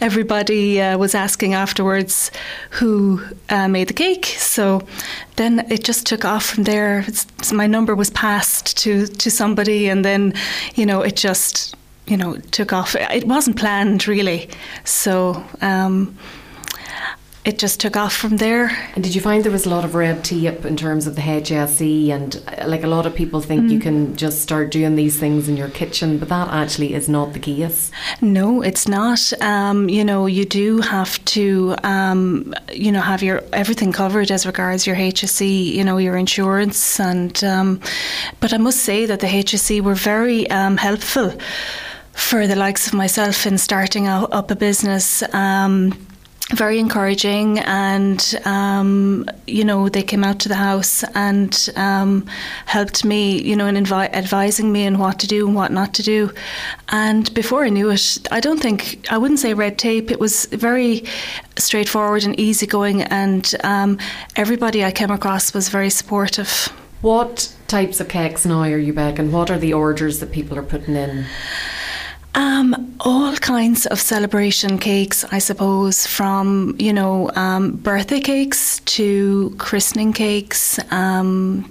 [0.00, 2.30] everybody uh, was asking afterwards
[2.70, 4.26] who uh, made the cake.
[4.26, 4.86] So
[5.36, 7.04] then it just took off from there.
[7.06, 10.34] It's, my number was passed to to somebody, and then
[10.74, 11.74] you know it just
[12.06, 12.94] you know took off.
[12.94, 14.48] It wasn't planned really,
[14.84, 15.44] so.
[15.60, 16.16] Um,
[17.46, 18.76] it just took off from there.
[18.96, 21.22] And did you find there was a lot of red tape in terms of the
[21.22, 22.08] HSE?
[22.08, 23.70] And uh, like a lot of people think mm.
[23.70, 27.34] you can just start doing these things in your kitchen, but that actually is not
[27.34, 27.92] the case.
[28.20, 29.32] No, it's not.
[29.40, 34.44] Um, you know, you do have to, um, you know, have your everything covered as
[34.44, 36.98] regards your HSE, you know, your insurance.
[36.98, 37.80] And um,
[38.40, 41.32] but I must say that the HSE were very um, helpful
[42.10, 45.22] for the likes of myself in starting up a business.
[45.32, 46.05] Um,
[46.54, 52.24] very encouraging and um, you know they came out to the house and um,
[52.66, 56.02] helped me you know in advising me on what to do and what not to
[56.02, 56.32] do.
[56.90, 60.10] And before I knew it I don't think I wouldn't say red tape.
[60.10, 61.04] It was very
[61.56, 63.98] straightforward and easygoing and um,
[64.36, 66.72] everybody I came across was very supportive.
[67.00, 70.62] What types of cakes now are you baking what are the orders that people are
[70.62, 71.26] putting in?
[72.36, 79.54] Um, all kinds of celebration cakes, I suppose, from you know um, birthday cakes to
[79.58, 81.70] christening cakes, um,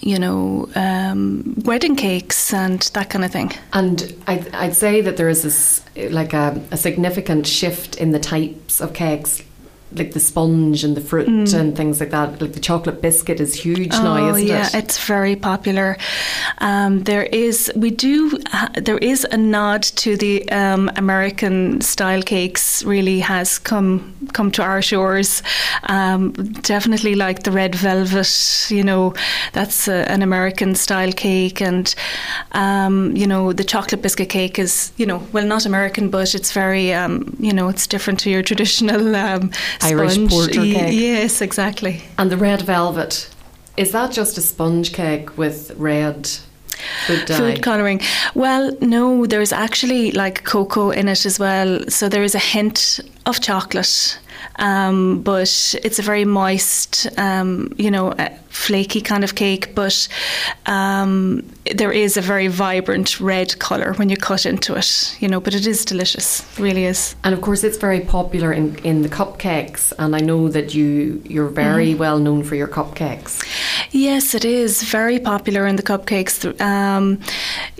[0.00, 3.52] you know, um, wedding cakes and that kind of thing.
[3.72, 8.18] And I'd, I'd say that there is this like a, a significant shift in the
[8.18, 9.42] types of cakes
[9.92, 11.54] like the sponge and the fruit mm.
[11.58, 12.40] and things like that.
[12.40, 14.74] Like the chocolate biscuit is huge oh, now, isn't yeah, it?
[14.74, 15.96] Yeah, it's very popular.
[16.58, 22.22] Um, there is, we do, uh, there is a nod to the um, American style
[22.22, 22.84] cakes.
[22.84, 25.42] Really has come come to our shores.
[25.84, 28.68] Um, definitely like the red velvet.
[28.70, 29.14] You know,
[29.52, 31.94] that's a, an American style cake, and
[32.52, 36.52] um, you know the chocolate biscuit cake is, you know, well not American, but it's
[36.52, 39.50] very, um, you know, it's different to your traditional um,
[39.82, 40.30] Irish sponge.
[40.30, 40.92] porter cake.
[40.92, 42.02] Yes, exactly.
[42.18, 43.28] And the red velvet,
[43.76, 46.28] is that just a sponge cake with red?
[47.06, 48.00] Food, food colouring.
[48.34, 51.80] Well, no, there's actually like cocoa in it as well.
[51.88, 54.18] So there is a hint of chocolate,
[54.56, 58.14] um, but it's a very moist, um, you know,
[58.48, 59.74] flaky kind of cake.
[59.74, 60.08] But
[60.66, 61.42] um,
[61.74, 65.54] there is a very vibrant red colour when you cut into it, you know, but
[65.54, 67.14] it is delicious, really is.
[67.24, 71.22] And of course, it's very popular in, in the cupcakes, and I know that you
[71.24, 71.98] you're very mm.
[71.98, 73.44] well known for your cupcakes.
[73.90, 76.60] Yes, it is very popular in the cupcakes.
[76.60, 77.20] Um,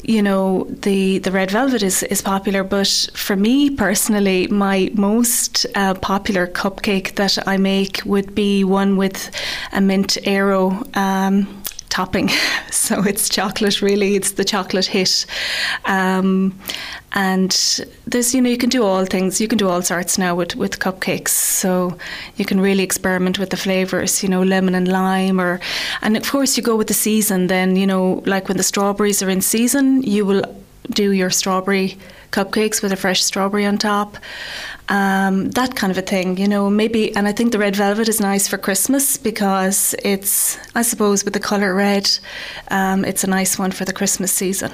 [0.02, 5.66] you know, the the red velvet is is popular, but for me personally, my most
[5.74, 9.30] uh, popular cupcake that I make would be one with
[9.72, 10.82] a mint Aero.
[10.94, 11.58] Um,
[11.98, 12.30] topping.
[12.70, 14.14] So it's chocolate, really.
[14.14, 15.26] It's the chocolate hit.
[15.84, 16.58] Um,
[17.12, 17.50] and
[18.06, 19.40] there's, you know, you can do all things.
[19.40, 21.28] You can do all sorts now with, with cupcakes.
[21.28, 21.98] So
[22.36, 25.38] you can really experiment with the flavours, you know, lemon and lime.
[25.40, 25.60] or
[26.00, 27.48] And of course, you go with the season.
[27.48, 30.44] Then, you know, like when the strawberries are in season, you will
[30.90, 31.98] do your strawberry
[32.30, 34.16] cupcakes with a fresh strawberry on top
[34.88, 37.14] um, that kind of a thing, you know, maybe.
[37.14, 41.34] And I think the red velvet is nice for Christmas because it's, I suppose, with
[41.34, 42.10] the colour red,
[42.70, 44.72] um, it's a nice one for the Christmas season.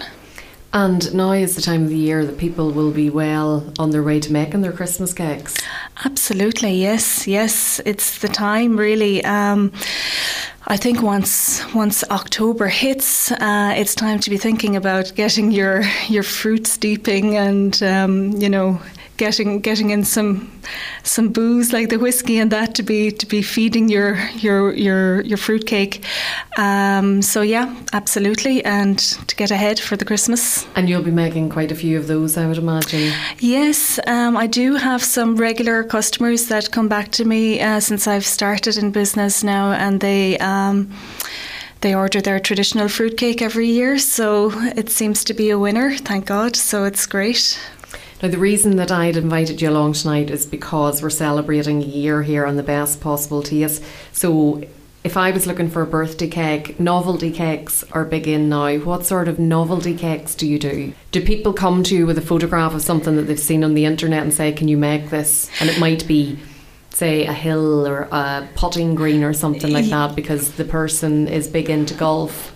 [0.73, 4.03] And now is the time of the year that people will be well on their
[4.03, 5.57] way to making their Christmas cakes.
[6.05, 7.81] Absolutely, yes, yes.
[7.87, 9.25] It's the time, really.
[9.25, 9.71] Um,
[10.67, 15.83] I think once once October hits, uh, it's time to be thinking about getting your
[16.09, 18.81] your fruit steeping and um, you know
[19.17, 20.51] getting getting in some
[21.03, 25.21] some booze like the whiskey and that to be to be feeding your your your
[25.23, 26.05] your fruitcake.
[26.57, 30.67] Um, so yeah, absolutely, and to get ahead for the Christmas.
[30.77, 33.13] And you'll be making quite a few of those, I would imagine.
[33.39, 38.07] Yes, um, I do have some regular customers that come back to me uh, since
[38.07, 40.39] I've started in business now, and they.
[40.39, 40.91] Um,
[41.81, 46.25] they order their traditional fruitcake every year, so it seems to be a winner, thank
[46.25, 46.57] God.
[46.57, 47.61] So it's great.
[48.23, 52.23] Now, the reason that I'd invited you along tonight is because we're celebrating a year
[52.23, 53.83] here on the best possible taste.
[54.13, 54.63] So,
[55.03, 58.79] if I was looking for a birthday cake, novelty cakes are big in now.
[58.79, 60.95] What sort of novelty cakes do you do?
[61.11, 63.85] Do people come to you with a photograph of something that they've seen on the
[63.85, 65.51] internet and say, Can you make this?
[65.61, 66.39] And it might be
[66.91, 71.49] say a hill or a putting green or something like that because the person is
[71.49, 72.54] big into golf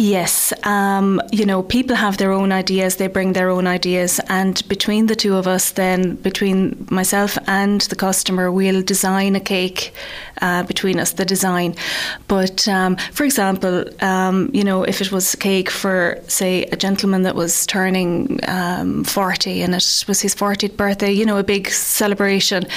[0.00, 4.62] Yes, um, you know, people have their own ideas, they bring their own ideas, and
[4.68, 9.92] between the two of us, then between myself and the customer, we'll design a cake
[10.40, 11.74] uh, between us, the design.
[12.28, 16.76] But um, for example, um, you know, if it was a cake for, say, a
[16.76, 21.42] gentleman that was turning um, 40 and it was his 40th birthday, you know, a
[21.42, 22.68] big celebration,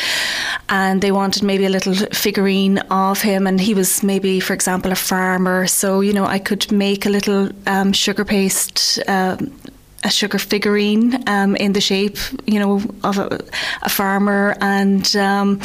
[0.69, 4.91] and they wanted maybe a little figurine of him, and he was maybe, for example,
[4.91, 9.51] a farmer, so, you know, I could make a little um, sugar paste um,
[10.03, 13.39] a sugar figurine um, in the shape, you know, of a,
[13.83, 15.59] a farmer, and um,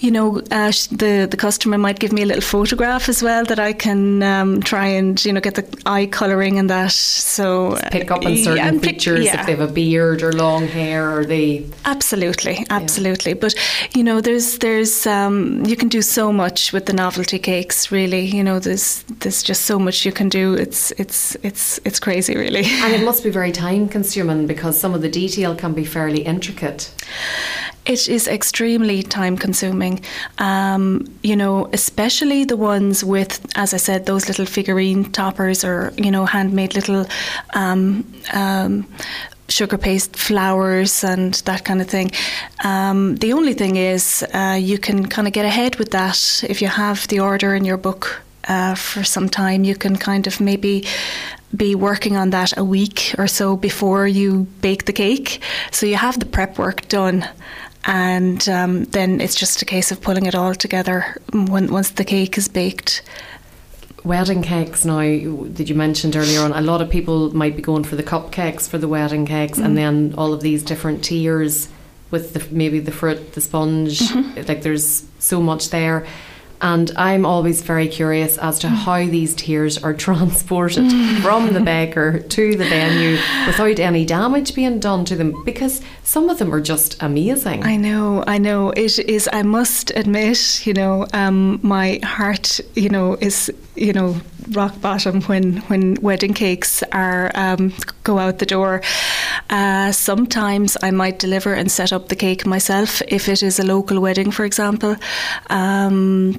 [0.00, 3.58] you know, uh, the the customer might give me a little photograph as well that
[3.58, 6.92] I can um, try and you know get the eye colouring and that.
[6.92, 9.40] So Just pick up on certain yeah, features pick, yeah.
[9.40, 13.32] if they have a beard or long hair, or they absolutely, absolutely.
[13.32, 13.38] Yeah.
[13.40, 13.54] But
[13.94, 17.92] you know, there's there's um, you can do so much with the novelty cakes.
[17.92, 20.54] Really, you know, there's there's just so much you can do.
[20.54, 22.64] It's it's it's it's crazy, really.
[22.64, 26.22] And it must be very time consuming because some of the detail can be fairly
[26.22, 26.92] intricate.
[27.84, 30.00] It is extremely time consuming.
[30.38, 35.92] Um, you know, especially the ones with, as I said, those little figurine toppers or,
[35.96, 37.06] you know, handmade little.
[37.54, 38.86] Um, um,
[39.48, 42.10] sugar paste flowers and that kind of thing.
[42.64, 46.60] Um, the only thing is, uh, you can kind of get ahead with that if
[46.60, 49.64] you have the order in your book uh, for some time.
[49.64, 50.84] You can kind of maybe
[51.56, 55.40] be working on that a week or so before you bake the cake.
[55.70, 57.26] So you have the prep work done
[57.84, 62.04] and um, then it's just a case of pulling it all together when, once the
[62.04, 63.02] cake is baked.
[64.04, 67.84] Wedding cakes now that you mentioned earlier on, a lot of people might be going
[67.84, 69.64] for the cupcakes for the wedding cakes, mm.
[69.64, 71.68] and then all of these different tiers
[72.10, 74.00] with the, maybe the fruit, the sponge.
[74.48, 76.06] Like there's so much there.
[76.60, 80.90] And I'm always very curious as to how these tiers are transported
[81.22, 86.28] from the baker to the venue without any damage being done to them because some
[86.30, 87.64] of them are just amazing.
[87.64, 88.70] I know, I know.
[88.70, 89.28] It is.
[89.32, 94.16] I must admit, you know, um, my heart, you know, is, you know,
[94.52, 97.72] rock bottom when when wedding cakes are um,
[98.04, 98.80] go out the door.
[99.50, 103.64] Uh, sometimes I might deliver and set up the cake myself if it is a
[103.64, 104.96] local wedding, for example.
[105.50, 106.36] Um,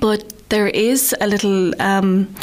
[0.00, 1.80] but there is a little.
[1.80, 2.34] Um,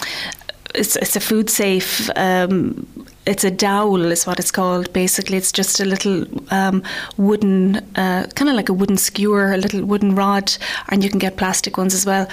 [0.74, 2.10] it's, it's a food safe.
[2.16, 2.88] Um,
[3.26, 4.92] it's a dowel, is what it's called.
[4.94, 6.82] Basically, it's just a little um,
[7.18, 10.56] wooden, uh, kind of like a wooden skewer, a little wooden rod,
[10.90, 12.28] and you can get plastic ones as well.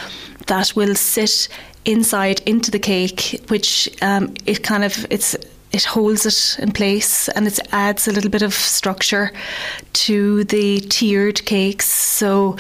[0.47, 1.49] That will sit
[1.85, 5.37] inside into the cake, which um, it kind of it's
[5.71, 9.31] it holds it in place and it adds a little bit of structure
[9.93, 11.87] to the tiered cakes.
[11.87, 12.57] So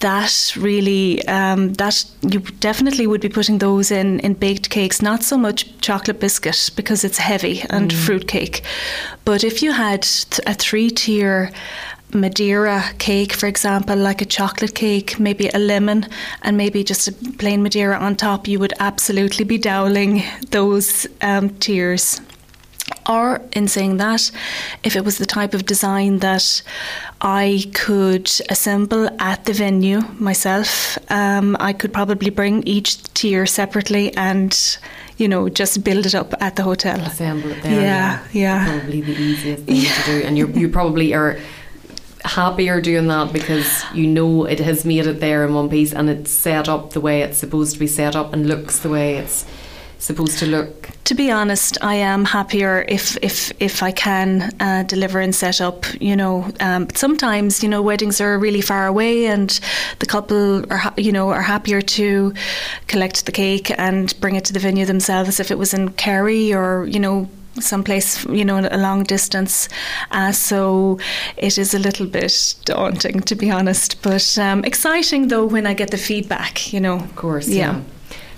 [0.00, 5.00] that really, um, that you definitely would be putting those in in baked cakes.
[5.00, 8.04] Not so much chocolate biscuit because it's heavy and mm.
[8.04, 8.62] fruit cake,
[9.24, 10.06] but if you had
[10.46, 11.50] a three tier.
[12.12, 16.08] Madeira cake, for example, like a chocolate cake, maybe a lemon,
[16.42, 21.50] and maybe just a plain Madeira on top, you would absolutely be doweling those um,
[21.60, 22.20] tiers.
[23.10, 24.30] Or, in saying that,
[24.84, 26.62] if it was the type of design that
[27.20, 34.16] I could assemble at the venue myself, um, I could probably bring each tier separately
[34.16, 34.56] and,
[35.16, 37.00] you know, just build it up at the hotel.
[37.00, 37.80] Assemble it there.
[37.80, 38.66] Yeah, yeah.
[38.66, 38.78] yeah.
[38.78, 39.94] Probably the easiest thing yeah.
[39.94, 40.26] to do.
[40.26, 41.36] And you you probably are
[42.24, 46.08] happier doing that because you know it has made it there in one piece and
[46.10, 49.16] it's set up the way it's supposed to be set up and looks the way
[49.16, 49.46] it's
[50.00, 50.90] supposed to look?
[51.04, 55.60] To be honest, I am happier if if if I can uh, deliver and set
[55.60, 55.84] up.
[56.00, 59.60] You know, um, but sometimes you know weddings are really far away, and
[59.98, 62.32] the couple are ha- you know are happier to
[62.86, 65.40] collect the cake and bring it to the venue themselves.
[65.40, 67.28] If it was in Kerry or you know
[67.58, 69.68] someplace you know a long distance
[70.12, 70.98] uh, so
[71.36, 75.74] it is a little bit daunting to be honest but um, exciting though when I
[75.74, 77.74] get the feedback you know of course yeah.
[77.74, 77.80] yeah.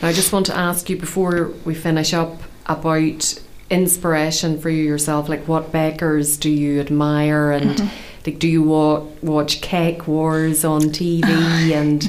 [0.03, 3.41] Now, I just want to ask you before we finish up about
[3.71, 5.29] inspiration for you yourself.
[5.29, 8.27] Like, what bakers do you admire, and mm-hmm.
[8.27, 11.23] like, do you wa- watch Cake Wars on TV?
[11.73, 12.01] and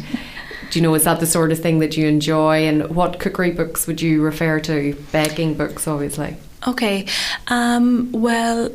[0.72, 2.68] do you know is that the sort of thing that you enjoy?
[2.68, 4.96] And what cookery books would you refer to?
[5.12, 6.36] Baking books, obviously.
[6.68, 7.06] Okay.
[7.48, 8.72] Um, well,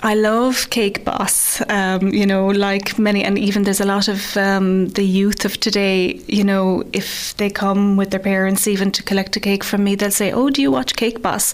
[0.00, 1.60] I love Cake Boss.
[1.68, 5.58] Um, you know, like many, and even there's a lot of um, the youth of
[5.58, 6.20] today.
[6.28, 9.96] You know, if they come with their parents even to collect a cake from me,
[9.96, 11.52] they'll say, "Oh, do you watch Cake Boss?"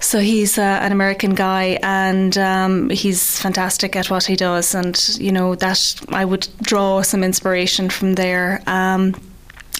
[0.00, 4.74] So he's uh, an American guy, and um, he's fantastic at what he does.
[4.74, 8.60] And you know that I would draw some inspiration from there.
[8.66, 9.14] Um,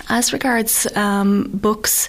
[0.09, 2.09] as regards um, books,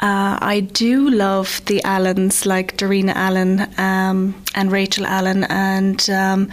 [0.00, 6.50] uh, I do love the Allens, like Darina Allen um, and Rachel Allen, and um,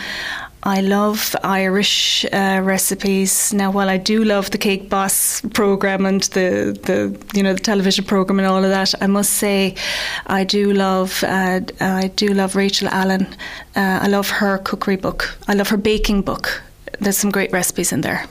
[0.65, 3.53] I love Irish uh, recipes.
[3.53, 7.59] Now, while I do love the Cake Boss program and the, the you know the
[7.59, 9.75] television program and all of that, I must say
[10.27, 13.27] I do love uh, I do love Rachel Allen.
[13.75, 15.37] Uh, I love her cookery book.
[15.47, 16.63] I love her baking book.
[16.99, 18.25] There's some great recipes in there.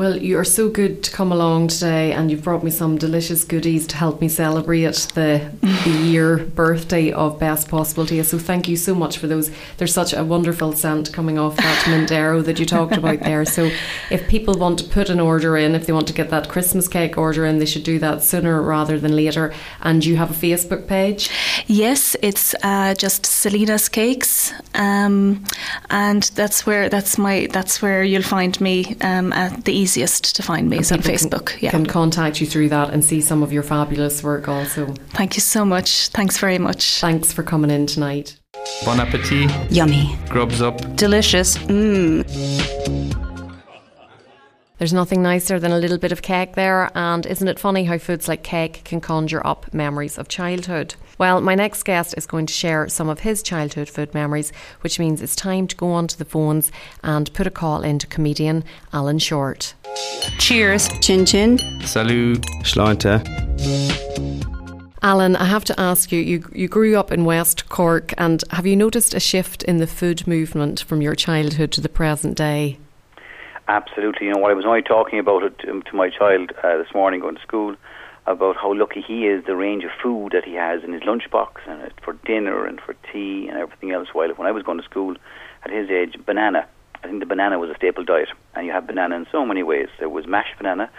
[0.00, 3.86] Well, you're so good to come along today, and you've brought me some delicious goodies
[3.88, 8.30] to help me celebrate the, the year birthday of Best Possible Taste.
[8.30, 9.50] So, thank you so much for those.
[9.76, 13.44] There's such a wonderful scent coming off that Mint Aero that you talked about there.
[13.44, 13.70] So,
[14.10, 16.88] if people want to put an order in, if they want to get that Christmas
[16.88, 19.52] cake order in, they should do that sooner rather than later.
[19.82, 21.28] And you have a Facebook page?
[21.66, 25.44] Yes, it's uh, just Selena's Cakes, um,
[25.90, 30.42] and that's where that's my that's where you'll find me um, at the easiest to
[30.42, 31.46] find me is on Facebook.
[31.46, 31.70] Can, yeah.
[31.70, 34.86] can contact you through that and see some of your fabulous work also.
[35.10, 36.08] Thank you so much.
[36.08, 37.00] Thanks very much.
[37.00, 38.38] Thanks for coming in tonight.
[38.84, 39.50] Bon appetit.
[39.70, 40.16] Yummy.
[40.28, 40.96] Grubs up.
[40.96, 41.58] Delicious.
[41.58, 42.24] Mmm.
[44.78, 47.98] There's nothing nicer than a little bit of cake there, and isn't it funny how
[47.98, 50.94] foods like cake can conjure up memories of childhood?
[51.20, 54.98] Well, my next guest is going to share some of his childhood food memories, which
[54.98, 56.72] means it's time to go onto the phones
[57.04, 58.64] and put a call into comedian
[58.94, 59.74] Alan Short.
[60.38, 60.88] Cheers.
[61.00, 61.58] Chin chin.
[61.82, 62.40] Salut.
[62.62, 63.20] Sláinte.
[65.02, 68.66] Alan, I have to ask you, you, you grew up in West Cork, and have
[68.66, 72.78] you noticed a shift in the food movement from your childhood to the present day?
[73.68, 74.28] Absolutely.
[74.28, 76.94] You know, what I was only talking about it to, to my child uh, this
[76.94, 77.76] morning going to school
[78.30, 81.56] about how lucky he is, the range of food that he has in his lunchbox
[81.66, 84.08] and for dinner and for tea and everything else.
[84.12, 85.16] While when I was going to school,
[85.64, 86.66] at his age, banana.
[87.02, 89.62] I think the banana was a staple diet, and you have banana in so many
[89.62, 89.88] ways.
[89.98, 90.90] There was mashed banana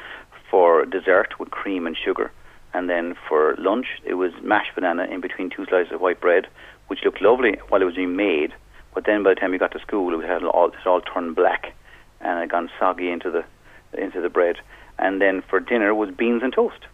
[0.50, 2.32] for dessert with cream and sugar,
[2.74, 6.48] and then for lunch it was mashed banana in between two slices of white bread,
[6.88, 8.54] which looked lovely while it was being made.
[8.94, 11.36] But then by the time you got to school, it had all it all turned
[11.36, 11.74] black,
[12.20, 13.46] and had gone soggy into the
[13.94, 14.58] into the bread.
[14.98, 16.86] And then for dinner was beans and toast,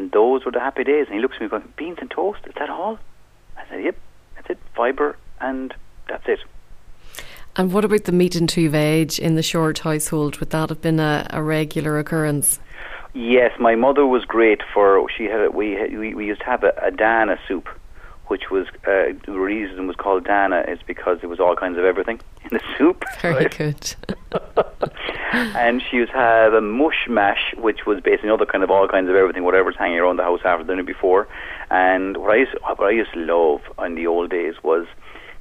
[0.00, 1.06] and those were the happy days.
[1.06, 2.40] And he looks at me going, "Beans and toast?
[2.46, 2.98] Is that all?"
[3.56, 3.96] I said, "Yep,
[4.36, 4.58] that's it.
[4.74, 5.74] Fiber, and
[6.08, 6.40] that's it."
[7.56, 10.38] And what about the meat and two veg in the short household?
[10.38, 12.58] Would that have been a, a regular occurrence?
[13.12, 15.04] Yes, my mother was great for.
[15.16, 17.68] She had we had, we we used to have a, a Dana soup,
[18.30, 21.76] which was uh, the reason it was called Dana is because it was all kinds
[21.78, 23.04] of everything in the soup.
[23.20, 23.58] Very right?
[23.58, 23.96] good.
[25.32, 28.86] and she used to have a mush mash, which was basically another kind of all
[28.86, 31.26] kinds of everything, whatever's hanging around the house after the night before.
[31.72, 34.86] And what I used, what I used to love in the old days was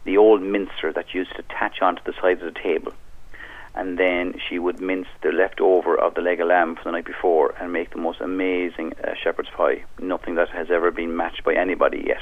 [0.06, 2.92] the old mincer that used to attach onto the sides of the table.
[3.76, 7.06] And then she would mince the leftover of the leg of lamb from the night
[7.06, 9.84] before and make the most amazing uh, shepherd's pie.
[10.00, 12.22] Nothing that has ever been matched by anybody yet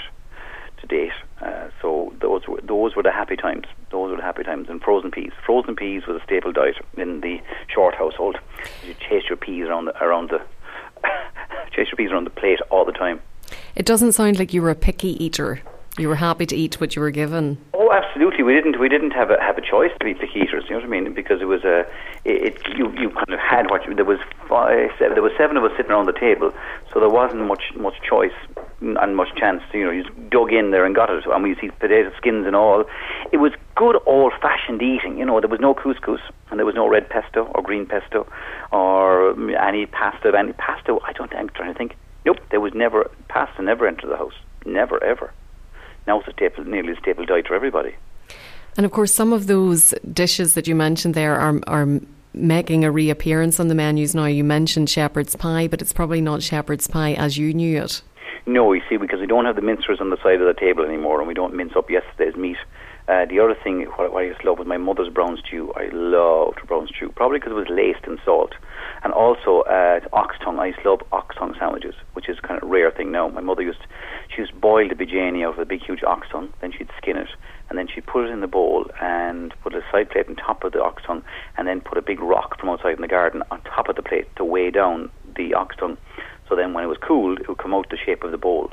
[0.79, 1.11] to date.
[1.41, 3.65] Uh, so those were those were the happy times.
[3.91, 4.69] Those were the happy times.
[4.69, 5.31] And frozen peas.
[5.45, 8.37] Frozen peas was a staple diet in the short household.
[8.85, 10.41] You chase your peas around the around the
[11.71, 13.21] chase your peas around the plate all the time.
[13.75, 15.61] It doesn't sound like you were a picky eater.
[15.97, 17.57] You were happy to eat what you were given.
[17.73, 18.43] Oh, absolutely.
[18.43, 18.79] We didn't.
[18.79, 20.65] We didn't have a have a choice to be picky eaters.
[20.69, 21.13] You know what I mean?
[21.13, 21.87] Because it was a.
[22.23, 24.91] It, it you you kind of had what you, there was five.
[24.99, 26.53] Seven, there was seven of us sitting around the table,
[26.93, 28.33] so there wasn't much much choice
[28.81, 29.61] and much chance.
[29.73, 31.25] You know, you just dug in there and got it.
[31.25, 32.85] And we see potato skins and all.
[33.31, 35.17] It was good old fashioned eating.
[35.17, 38.27] You know, there was no couscous and there was no red pesto or green pesto
[38.71, 40.31] or any pasta.
[40.37, 40.97] Any pasta?
[41.03, 41.33] I don't.
[41.33, 41.95] I'm trying to think.
[42.25, 43.61] Nope, there was never pasta.
[43.61, 44.35] Never entered the house.
[44.65, 45.31] Never ever
[46.07, 47.95] now it's a staple, nearly a staple diet for everybody.
[48.77, 51.99] And of course, some of those dishes that you mentioned there are are
[52.33, 54.25] making a reappearance on the menus now.
[54.25, 58.01] You mentioned shepherd's pie, but it's probably not shepherd's pie as you knew it.
[58.47, 60.85] No, you see, because we don't have the mincers on the side of the table
[60.85, 62.55] anymore, and we don't mince up yesterday's meat.
[63.09, 65.73] Uh, the other thing, what, what I used to love was my mother's brown stew.
[65.75, 68.53] I loved brown stew, probably because it was laced in salt.
[69.03, 70.59] And also uh, ox tongue.
[70.59, 73.27] I used to love ox tongue sandwiches, which is kind of a rare thing now.
[73.27, 73.79] My mother used
[74.33, 76.89] she used to boil the biryani out of a big huge ox tongue, then she'd
[76.97, 77.29] skin it,
[77.69, 80.63] and then she'd put it in the bowl and put a side plate on top
[80.63, 81.23] of the ox tongue,
[81.57, 84.01] and then put a big rock from outside in the garden on top of the
[84.01, 85.97] plate to weigh down the ox tongue.
[86.49, 88.71] So then when it was cooled, it would come out the shape of the bowl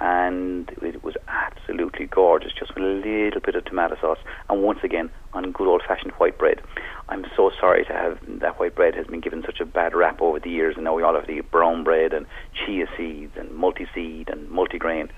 [0.00, 4.18] and it was absolutely gorgeous, just with a little bit of tomato sauce,
[4.50, 6.60] and once again on good old-fashioned white bread.
[7.08, 10.20] I'm so sorry to have that white bread has been given such a bad rap
[10.20, 13.36] over the years, and now we all have to eat brown bread and chia seeds
[13.36, 15.10] and multi-seed and multigrain.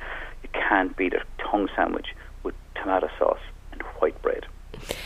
[0.42, 3.40] You can't beat a tongue sandwich with tomato sauce
[3.72, 4.46] and white bread.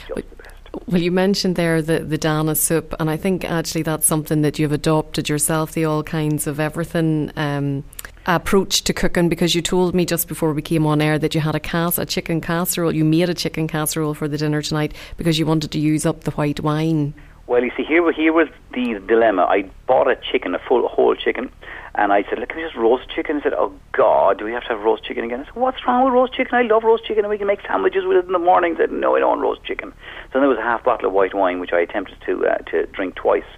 [0.09, 0.49] Just the best.
[0.86, 4.58] Well, you mentioned there the, the Dana soup, and I think actually that's something that
[4.58, 7.84] you've adopted yourself, the all kinds of everything um,
[8.26, 11.40] approach to cooking, because you told me just before we came on air that you
[11.40, 12.94] had a, cas- a chicken casserole.
[12.94, 16.22] You made a chicken casserole for the dinner tonight because you wanted to use up
[16.22, 17.14] the white wine.
[17.48, 19.42] Well, you see, here, here was the dilemma.
[19.42, 21.50] I bought a chicken, a full whole chicken,
[21.95, 24.53] and I said, "Look, can we just roast chicken?" He said, "Oh God, do we
[24.53, 26.55] have to have roast chicken again?" I said, "What's wrong with roast chicken?
[26.55, 28.78] I love roast chicken, and we can make sandwiches with it in the morning." He
[28.78, 29.93] said, "No, I don't want roast chicken."
[30.32, 32.86] So there was a half bottle of white wine, which I attempted to uh, to
[32.86, 33.51] drink twice,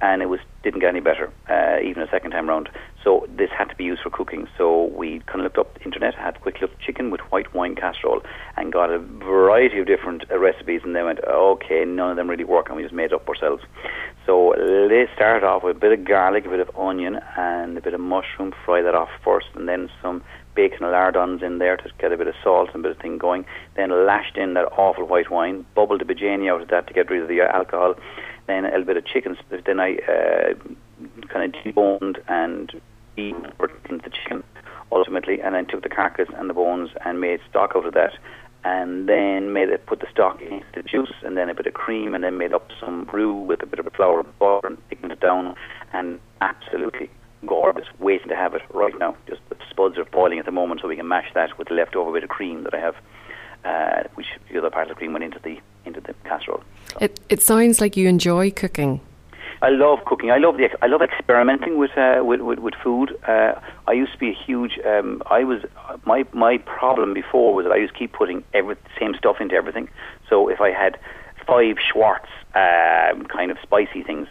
[0.00, 2.70] and it was didn't get any better, uh, even a second time round.
[3.04, 4.48] So this had to be used for cooking.
[4.56, 7.52] So we kind of looked up the internet, had a quick look chicken with white
[7.54, 8.22] wine casserole,
[8.56, 10.80] and got a variety of different uh, recipes.
[10.84, 13.62] And then went, okay, none of them really work, and we just made up ourselves.
[14.24, 17.82] So they started off with a bit of garlic, a bit of onion, and a
[17.82, 18.54] bit of mushroom.
[18.64, 20.22] Fry that off first, and then some
[20.54, 23.18] bacon lardons in there to get a bit of salt and a bit of thing
[23.18, 23.44] going.
[23.76, 27.10] Then lashed in that awful white wine, bubbled the biryani out of that to get
[27.10, 27.96] rid of the alcohol.
[28.46, 29.36] Then a little bit of chicken.
[29.50, 30.54] Then I uh,
[31.28, 32.80] kind of deboned and
[33.16, 33.36] beat
[34.04, 34.42] the chicken
[34.92, 38.12] ultimately, and then took the carcass and the bones and made stock out of that.
[38.66, 41.74] And then made it, put the stock into the juice, and then a bit of
[41.74, 44.88] cream, and then made up some brew with a bit of flour and butter, and
[44.88, 45.54] thickened it down,
[45.92, 47.10] and absolutely
[47.44, 47.86] gorgeous.
[47.98, 49.16] Waiting to have it right now.
[49.28, 51.74] Just the spuds are boiling at the moment, so we can mash that with the
[51.74, 52.96] leftover bit of cream that I have,
[53.66, 56.62] uh, which the other part of the cream went into the into the casserole.
[57.02, 59.02] It it sounds like you enjoy cooking.
[59.64, 60.30] I love cooking.
[60.30, 63.16] I love the I love experimenting with uh, with, with, with food.
[63.26, 63.54] Uh,
[63.88, 64.78] I used to be a huge.
[64.84, 65.62] Um, I was
[66.04, 69.54] my my problem before was that I used to keep putting every same stuff into
[69.54, 69.88] everything.
[70.28, 70.98] So if I had
[71.46, 74.28] five Schwartz um, kind of spicy things,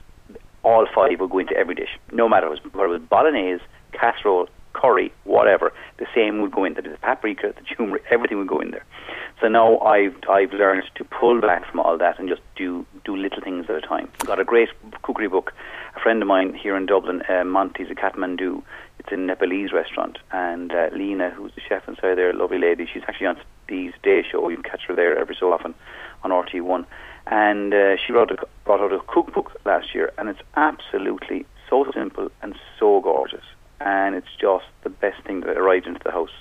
[0.61, 4.49] all five would go into every dish, no matter whether it was bolognese, casserole,
[4.83, 6.83] curry, whatever, the same would go in there.
[6.83, 8.85] The paprika, the turmeric, everything would go in there.
[9.39, 13.15] So now I've I've learned to pull back from all that and just do do
[13.15, 14.09] little things at a time.
[14.19, 14.69] Got a great
[15.01, 15.53] cookery book.
[15.95, 18.63] A friend of mine here in Dublin, uh, Monty's of Kathmandu.
[18.99, 22.87] It's a Nepalese restaurant, and uh, Lena, who's the chef inside there, lovely lady.
[22.91, 24.47] She's actually on the Day Show.
[24.49, 25.73] You can catch her there every so often
[26.23, 26.85] on RTÉ One.
[27.27, 31.85] And uh, she wrote a, brought out a cookbook last year, and it's absolutely so
[31.93, 33.45] simple and so gorgeous.
[33.83, 36.31] And it's just the best thing that arrived into the house.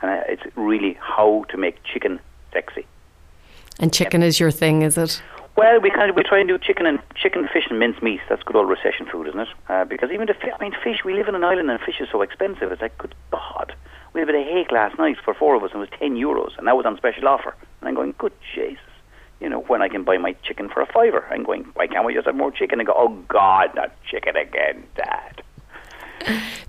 [0.00, 2.18] And uh, it's really how to make chicken
[2.52, 2.86] sexy.
[3.78, 5.22] And chicken is your thing, is it?
[5.54, 8.20] Well, we kind of we try and do chicken and chicken, fish, and mince meat.
[8.28, 9.48] That's good old recession food, isn't it?
[9.68, 11.04] Uh, because even the fi- I mean, fish.
[11.04, 12.72] We live in an island, and fish is so expensive.
[12.72, 13.74] It's like, good God,
[14.14, 15.98] we had a bit of hake last night for four of us, and it was
[15.98, 17.54] ten euros, and that was on special offer.
[17.80, 18.78] And I'm going, good Jesus,
[19.40, 22.06] you know, when I can buy my chicken for a fiver, I'm going, why can't
[22.06, 22.80] we just have more chicken?
[22.80, 25.42] And go, oh God, not chicken again, Dad.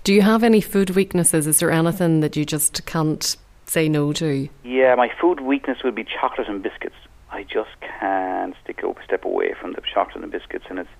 [0.04, 1.46] Do you have any food weaknesses?
[1.46, 3.36] Is there anything that you just can't
[3.66, 4.48] say no to?
[4.62, 6.96] Yeah, my food weakness would be chocolate and biscuits.
[7.30, 10.90] I just can't stick a step away from the chocolate and biscuits, and it's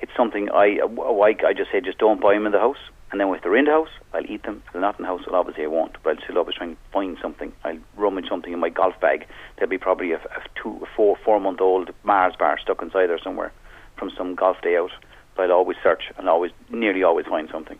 [0.00, 2.78] it's something I I, I just say just don't buy them in the house,
[3.10, 4.62] and then if they're in the house, I'll eat them.
[4.66, 6.66] If they're not in the house, well, obviously I won't, but I'll still always try
[6.66, 7.52] and find something.
[7.64, 9.26] I'll rummage something in my golf bag.
[9.56, 13.08] There'll be probably a, a two, a four, four month old Mars bar stuck inside
[13.08, 13.52] there somewhere
[13.96, 14.92] from some golf day out.
[15.36, 17.78] But I'll always search and always, nearly always find something.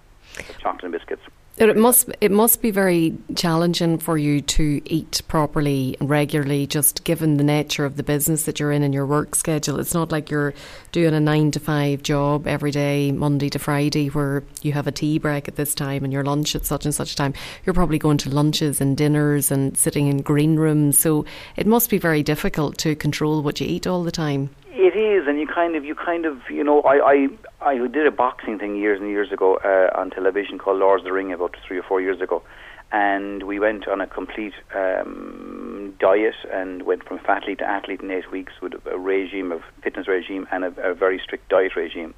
[0.61, 1.22] Chocolate and biscuits.
[1.59, 7.05] It must it must be very challenging for you to eat properly and regularly, just
[7.05, 9.78] given the nature of the business that you're in and your work schedule.
[9.78, 10.55] It's not like you're
[10.93, 14.93] doing a nine to five job every day, Monday to Friday, where you have a
[14.93, 17.35] tea break at this time and your lunch at such and such time.
[17.66, 20.99] You're probably going to lunches and dinners and sitting in green rooms.
[20.99, 21.26] So
[21.57, 24.49] it must be very difficult to control what you eat all the time.
[24.74, 27.28] It is, and you kind of, you kind of, you know, I,
[27.60, 31.02] I, I did a boxing thing years and years ago uh, on television called Lords
[31.02, 32.42] of the Ring about three or four years ago,
[32.90, 38.10] and we went on a complete um, diet and went from fatty to athlete in
[38.10, 42.14] eight weeks with a regime of fitness regime and a, a very strict diet regime.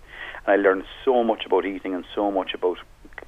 [0.46, 2.78] And I learned so much about eating and so much about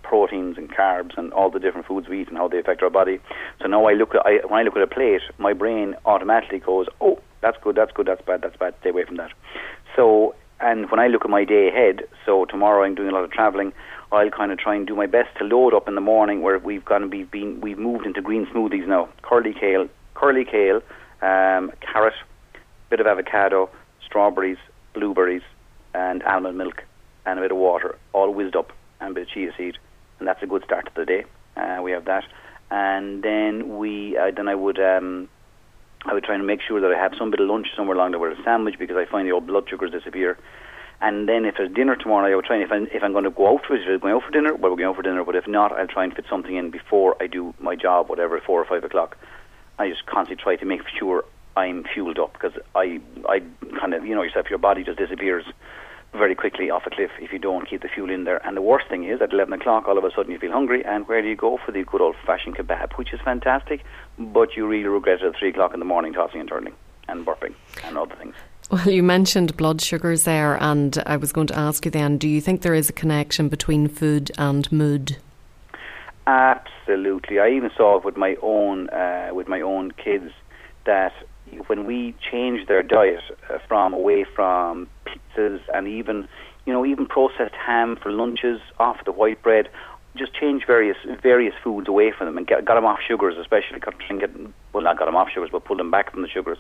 [0.05, 2.91] proteins and carbs and all the different foods we eat and how they affect our
[2.91, 3.19] body.
[3.61, 6.61] So now I look at I, when I look at a plate, my brain automatically
[6.61, 8.75] goes, "Oh, that's good, that's good, that's bad, that's bad.
[8.81, 9.33] Stay away from that."
[9.95, 13.25] So, and when I look at my day ahead, so tomorrow I'm doing a lot
[13.25, 13.73] of traveling.
[14.13, 16.59] I'll kind of try and do my best to load up in the morning where
[16.59, 19.09] we've gone to be been we've moved into green smoothies now.
[19.23, 20.81] Curly kale, curly kale,
[21.23, 22.15] um, carrot,
[22.89, 23.69] bit of avocado,
[24.05, 24.59] strawberries,
[24.95, 25.43] blueberries,
[25.93, 26.85] and almond milk,
[27.25, 29.77] and a bit of water, all whizzed up, and a bit of chia seed
[30.19, 31.25] and that's a good start to the day.
[31.57, 32.25] Uh, we have that,
[32.71, 35.29] and then we uh, then I would um,
[36.05, 38.13] I would try and make sure that I have some bit of lunch somewhere along
[38.13, 40.39] there with a sandwich because I find the old blood sugars disappear.
[41.01, 43.25] And then if there's dinner tomorrow, I would try and if I'm, if I'm going
[43.25, 45.25] to go out for going out for dinner, well, we're going out for dinner.
[45.25, 48.41] But if not, I'll try and fit something in before I do my job, whatever,
[48.41, 49.19] four or five o'clock.
[49.79, 51.25] I just constantly try to make sure
[51.57, 53.43] I'm fueled up because I I
[53.79, 55.45] kind of you know yourself, your body just disappears
[56.13, 58.45] very quickly off a cliff if you don't keep the fuel in there.
[58.47, 60.85] And the worst thing is at 11 o'clock, all of a sudden you feel hungry,
[60.85, 63.85] and where do you go for the good old fashioned kebab, which is fantastic,
[64.19, 66.75] but you really regret it at 3 o'clock in the morning, tossing and turning
[67.09, 67.55] and burping
[67.85, 68.35] and other things.
[68.71, 72.29] Well, you mentioned blood sugars there, and I was going to ask you then do
[72.29, 75.19] you think there is a connection between food and mood?
[76.27, 77.39] Absolutely.
[77.39, 80.33] I even saw it with my own uh, with my own kids
[80.85, 81.13] that
[81.67, 86.29] when we change their diet uh, from away from pizzas and even
[86.65, 89.69] you know even processed ham for lunches off the white bread
[90.17, 93.79] just change various various foods away from them and get, got them off sugars especially
[93.79, 94.31] get,
[94.73, 96.59] well not got them off sugars but pull them back from the sugars.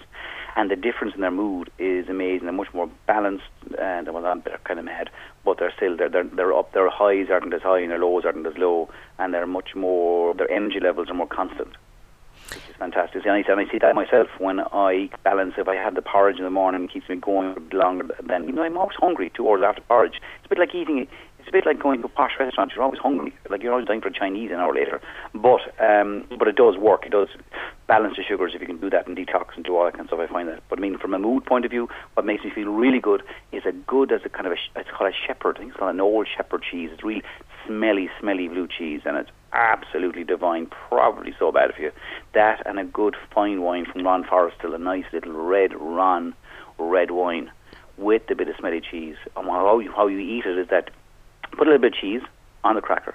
[0.54, 2.46] And the difference in their mood is amazing.
[2.46, 3.44] They're much more balanced
[3.78, 5.10] and well they're kind of mad
[5.44, 8.24] but they're still they're, they're, they're up their highs aren't as high and their lows
[8.24, 8.88] aren't as low
[9.18, 11.76] and they're much more their energy levels are more constant
[12.50, 13.24] which is fantastic.
[13.24, 15.54] And I, and I see that myself when I balance.
[15.56, 18.08] If I have the porridge in the morning, it keeps me going longer.
[18.26, 20.20] Then you know I'm always hungry two hours after porridge.
[20.38, 21.06] It's a bit like eating.
[21.38, 22.72] It's a bit like going to a posh restaurant.
[22.74, 23.32] You're always hungry.
[23.48, 25.00] Like you're always dying for Chinese an hour later.
[25.32, 27.06] But um, but it does work.
[27.06, 27.28] It does
[27.86, 30.02] balance the sugars if you can do that and detox and do all that kind
[30.02, 30.20] of stuff.
[30.20, 30.62] I find that.
[30.68, 33.22] But I mean, from a mood point of view, what makes me feel really good
[33.52, 34.80] is a good as a kind of a.
[34.80, 35.56] It's called a shepherd.
[35.56, 36.90] I think it's called an old shepherd cheese.
[36.92, 37.22] It's really
[37.66, 41.92] smelly, smelly blue cheese, and it's absolutely divine, probably so bad for you.
[42.34, 46.34] That and a good fine wine from Ron Forrestal, a nice little red Ron
[46.78, 47.50] red wine
[47.96, 49.16] with a bit of smelly cheese.
[49.36, 50.90] And how you, how you eat it is that
[51.52, 52.22] put a little bit of cheese
[52.64, 53.14] on the cracker,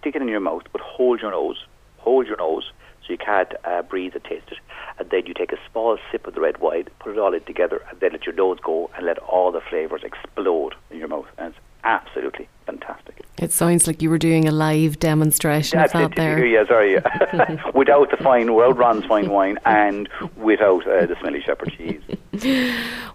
[0.00, 1.64] stick it in your mouth, but hold your nose,
[1.98, 2.70] hold your nose
[3.06, 4.58] so you can't uh, breathe and taste it.
[4.98, 7.42] And then you take a small sip of the red wine, put it all in
[7.44, 11.08] together, and then let your nose go and let all the flavours explode in your
[11.08, 11.26] mouth.
[11.38, 13.22] And it's absolutely fantastic.
[13.38, 16.44] It sounds like you were doing a live demonstration That's of it, that there.
[16.46, 16.94] Yeah, sorry.
[16.94, 17.70] yeah.
[17.74, 22.02] without the fine, without Ron's fine wine, and without uh, the smelly shepherd cheese.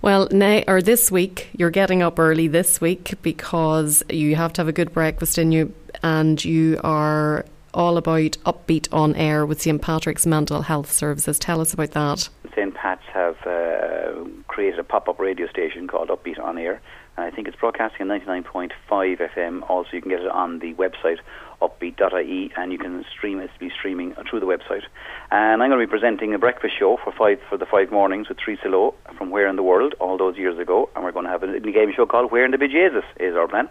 [0.01, 4.61] Well, now or this week, you're getting up early this week because you have to
[4.61, 9.61] have a good breakfast in you, and you are all about upbeat on air with
[9.61, 11.39] St Patrick's Mental Health Services.
[11.39, 12.29] Tell us about that.
[12.55, 12.73] St.
[12.73, 16.81] Pat's have uh, created a pop-up radio station called Upbeat On Air,
[17.15, 19.69] and I think it's broadcasting on 99.5 FM.
[19.69, 21.19] Also, you can get it on the website
[21.63, 23.49] upbeat.ie, and you can stream it.
[23.59, 24.83] Be streaming through the website.
[25.31, 28.27] And I'm going to be presenting a breakfast show for five for the five mornings
[28.29, 31.25] with Teresa Lowe from Where in the World all those years ago, and we're going
[31.25, 33.69] to have a game show called Where in the Bejesus is our plan.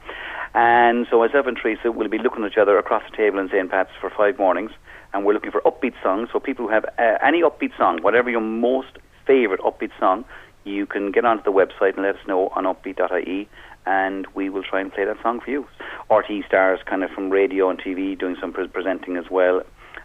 [0.55, 3.49] And so myself and Teresa will be looking at each other across the table in
[3.49, 3.71] St.
[3.71, 4.71] Pat's for five mornings,
[5.13, 6.31] and we're looking for upbeat songs.
[6.33, 10.25] So people who have uh, any upbeat song, whatever your most favourite upbeat song,
[10.65, 13.49] you can get onto the website and let us know on upbeat.ie,
[13.87, 15.67] and we will try and play that song for you.
[16.11, 19.63] RTÉ stars, kind of from radio and TV, doing some pre- presenting as well.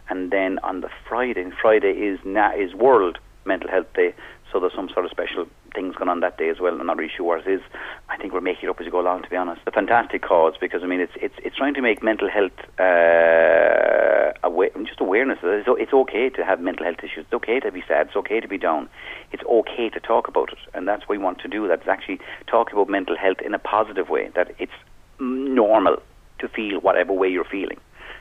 [0.08, 4.14] And then on the Friday, Friday is na- is World Mental Health Day,
[4.50, 6.78] so there's some sort of special things going on that day as well.
[6.78, 7.60] I'm not really sure what it is.
[8.08, 9.22] I think we're making it up as we go along.
[9.22, 12.02] To be honest, a fantastic cause because I mean it's it's it's trying to make
[12.02, 15.38] mental health uh, awa- just awareness.
[15.42, 17.24] It's, it's okay to have mental health issues.
[17.24, 18.08] It's okay to be sad.
[18.08, 18.88] It's okay to be down.
[19.32, 21.68] It's okay to talk about it, and that's what we want to do.
[21.68, 24.30] That's actually talk about mental health in a positive way.
[24.34, 24.72] That it's
[25.20, 26.02] normal
[26.38, 27.78] to feel whatever way you're feeling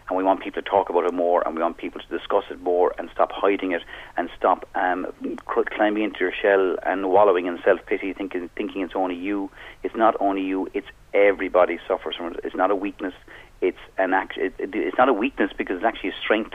[0.08, 2.46] and we want people to talk about it more, and we want people to discuss
[2.50, 3.84] it more, and stop hiding it,
[4.16, 5.08] and stop um,
[5.46, 9.50] climbing into your shell and wallowing in self pity, thinking thinking it's only you.
[9.84, 12.40] It's not only you; it's everybody suffers from it.
[12.44, 13.14] It's not a weakness.
[13.62, 14.38] It's an act.
[14.38, 16.54] It, it, it's not a weakness because it's actually a strength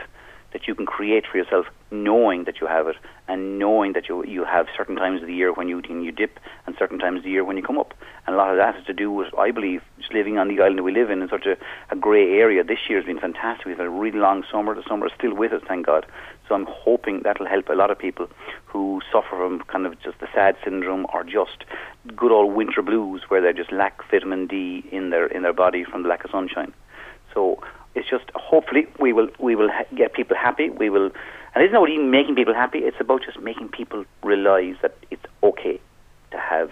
[0.53, 2.95] that you can create for yourself, knowing that you have it,
[3.27, 6.39] and knowing that you you have certain times of the year when you you dip,
[6.65, 7.93] and certain times of the year when you come up.
[8.25, 10.61] And a lot of that has to do with, I believe, just living on the
[10.61, 11.57] island we live in in such a,
[11.89, 12.63] a grey area.
[12.63, 13.65] This year has been fantastic.
[13.65, 14.73] We've had a really long summer.
[14.73, 16.05] The summer is still with us, thank God.
[16.47, 18.29] So I'm hoping that'll help a lot of people
[18.65, 21.65] who suffer from kind of just the sad syndrome or just
[22.15, 25.83] good old winter blues, where they just lack vitamin D in their in their body
[25.83, 26.73] from the lack of sunshine.
[27.33, 27.61] So
[27.95, 30.69] it's just hopefully we will we will ha- get people happy.
[30.69, 31.11] We will,
[31.53, 32.79] and it's not even making people happy.
[32.79, 35.79] It's about just making people realise that it's okay
[36.31, 36.71] to have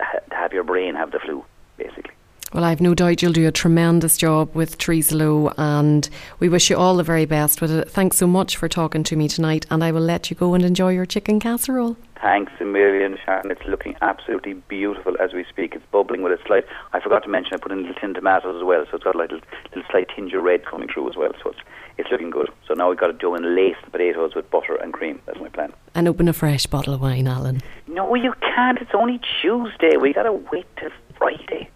[0.00, 1.44] ha- to have your brain have the flu,
[1.76, 2.14] basically.
[2.54, 6.70] Well, I've no doubt you'll do a tremendous job with Teresa Lowe, and we wish
[6.70, 7.90] you all the very best with it.
[7.90, 10.64] Thanks so much for talking to me tonight, and I will let you go and
[10.64, 11.96] enjoy your chicken casserole.
[12.22, 13.50] Thanks a million, Sharon.
[13.50, 15.74] It's looking absolutely beautiful as we speak.
[15.74, 16.64] It's bubbling with a slight.
[16.92, 19.16] I forgot to mention I put in little tin tomatoes as well, so it's got
[19.16, 19.40] a little,
[19.74, 21.32] little slight tinge of red coming through as well.
[21.42, 21.60] So it's
[21.98, 22.50] it's looking good.
[22.68, 25.20] So now we've got to do and lace the potatoes with butter and cream.
[25.26, 25.72] That's my plan.
[25.96, 27.62] And open a fresh bottle of wine, Alan.
[27.88, 28.78] No, you can't.
[28.80, 29.96] It's only Tuesday.
[29.96, 31.68] We got to wait till Friday.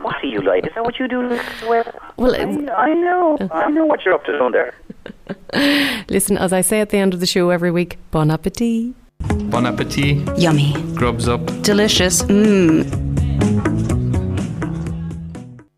[0.00, 0.66] What are you like?
[0.66, 1.84] Is that what you do as well?
[2.16, 3.36] Well, I, I know.
[3.50, 4.74] I know what you're up to down there.
[6.08, 8.94] Listen, as I say at the end of the show every week, bon appetit.
[9.50, 10.38] Bon appetit.
[10.38, 10.72] Yummy.
[10.94, 11.44] Grubs up.
[11.62, 12.22] Delicious.
[12.22, 13.27] Mmm.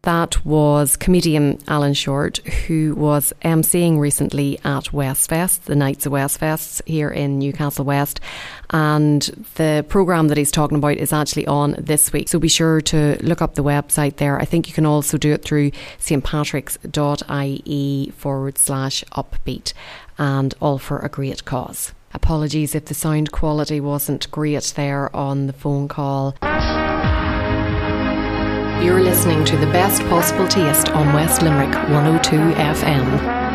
[0.03, 6.81] That was comedian Alan Short, who was emceeing recently at Westfest, the Knights of Westfest
[6.87, 8.19] here in Newcastle West.
[8.71, 9.21] And
[9.57, 12.31] the programme that he's talking about is actually on this week.
[12.31, 14.41] So be sure to look up the website there.
[14.41, 19.75] I think you can also do it through stpatricks.ie forward slash upbeat
[20.17, 21.93] and all for a great cause.
[22.15, 26.37] Apologies if the sound quality wasn't great there on the phone call.
[28.83, 33.51] You're listening to the best possible taste on West Limerick 102 FM.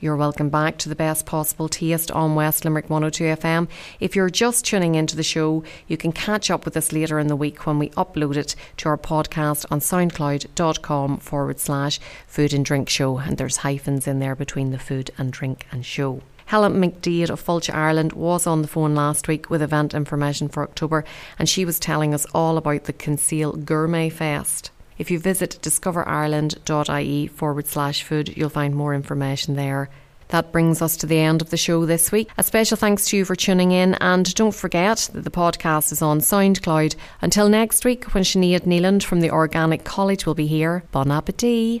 [0.00, 3.68] You're welcome back to the best possible taste on West Limerick 102 FM.
[4.00, 7.26] If you're just tuning into the show, you can catch up with us later in
[7.26, 12.64] the week when we upload it to our podcast on soundcloud.com forward slash food and
[12.64, 13.18] drink show.
[13.18, 16.22] And there's hyphens in there between the food and drink and show.
[16.52, 20.62] Helen McDeed of Fáilte Ireland was on the phone last week with event information for
[20.62, 21.02] October,
[21.38, 24.70] and she was telling us all about the Kinsale Gourmet Fest.
[24.98, 29.88] If you visit discoverireland.ie forward slash food, you'll find more information there.
[30.28, 32.28] That brings us to the end of the show this week.
[32.36, 36.02] A special thanks to you for tuning in, and don't forget that the podcast is
[36.02, 36.96] on SoundCloud.
[37.22, 41.80] Until next week, when Sinead Neeland from the Organic College will be here, bon appetit!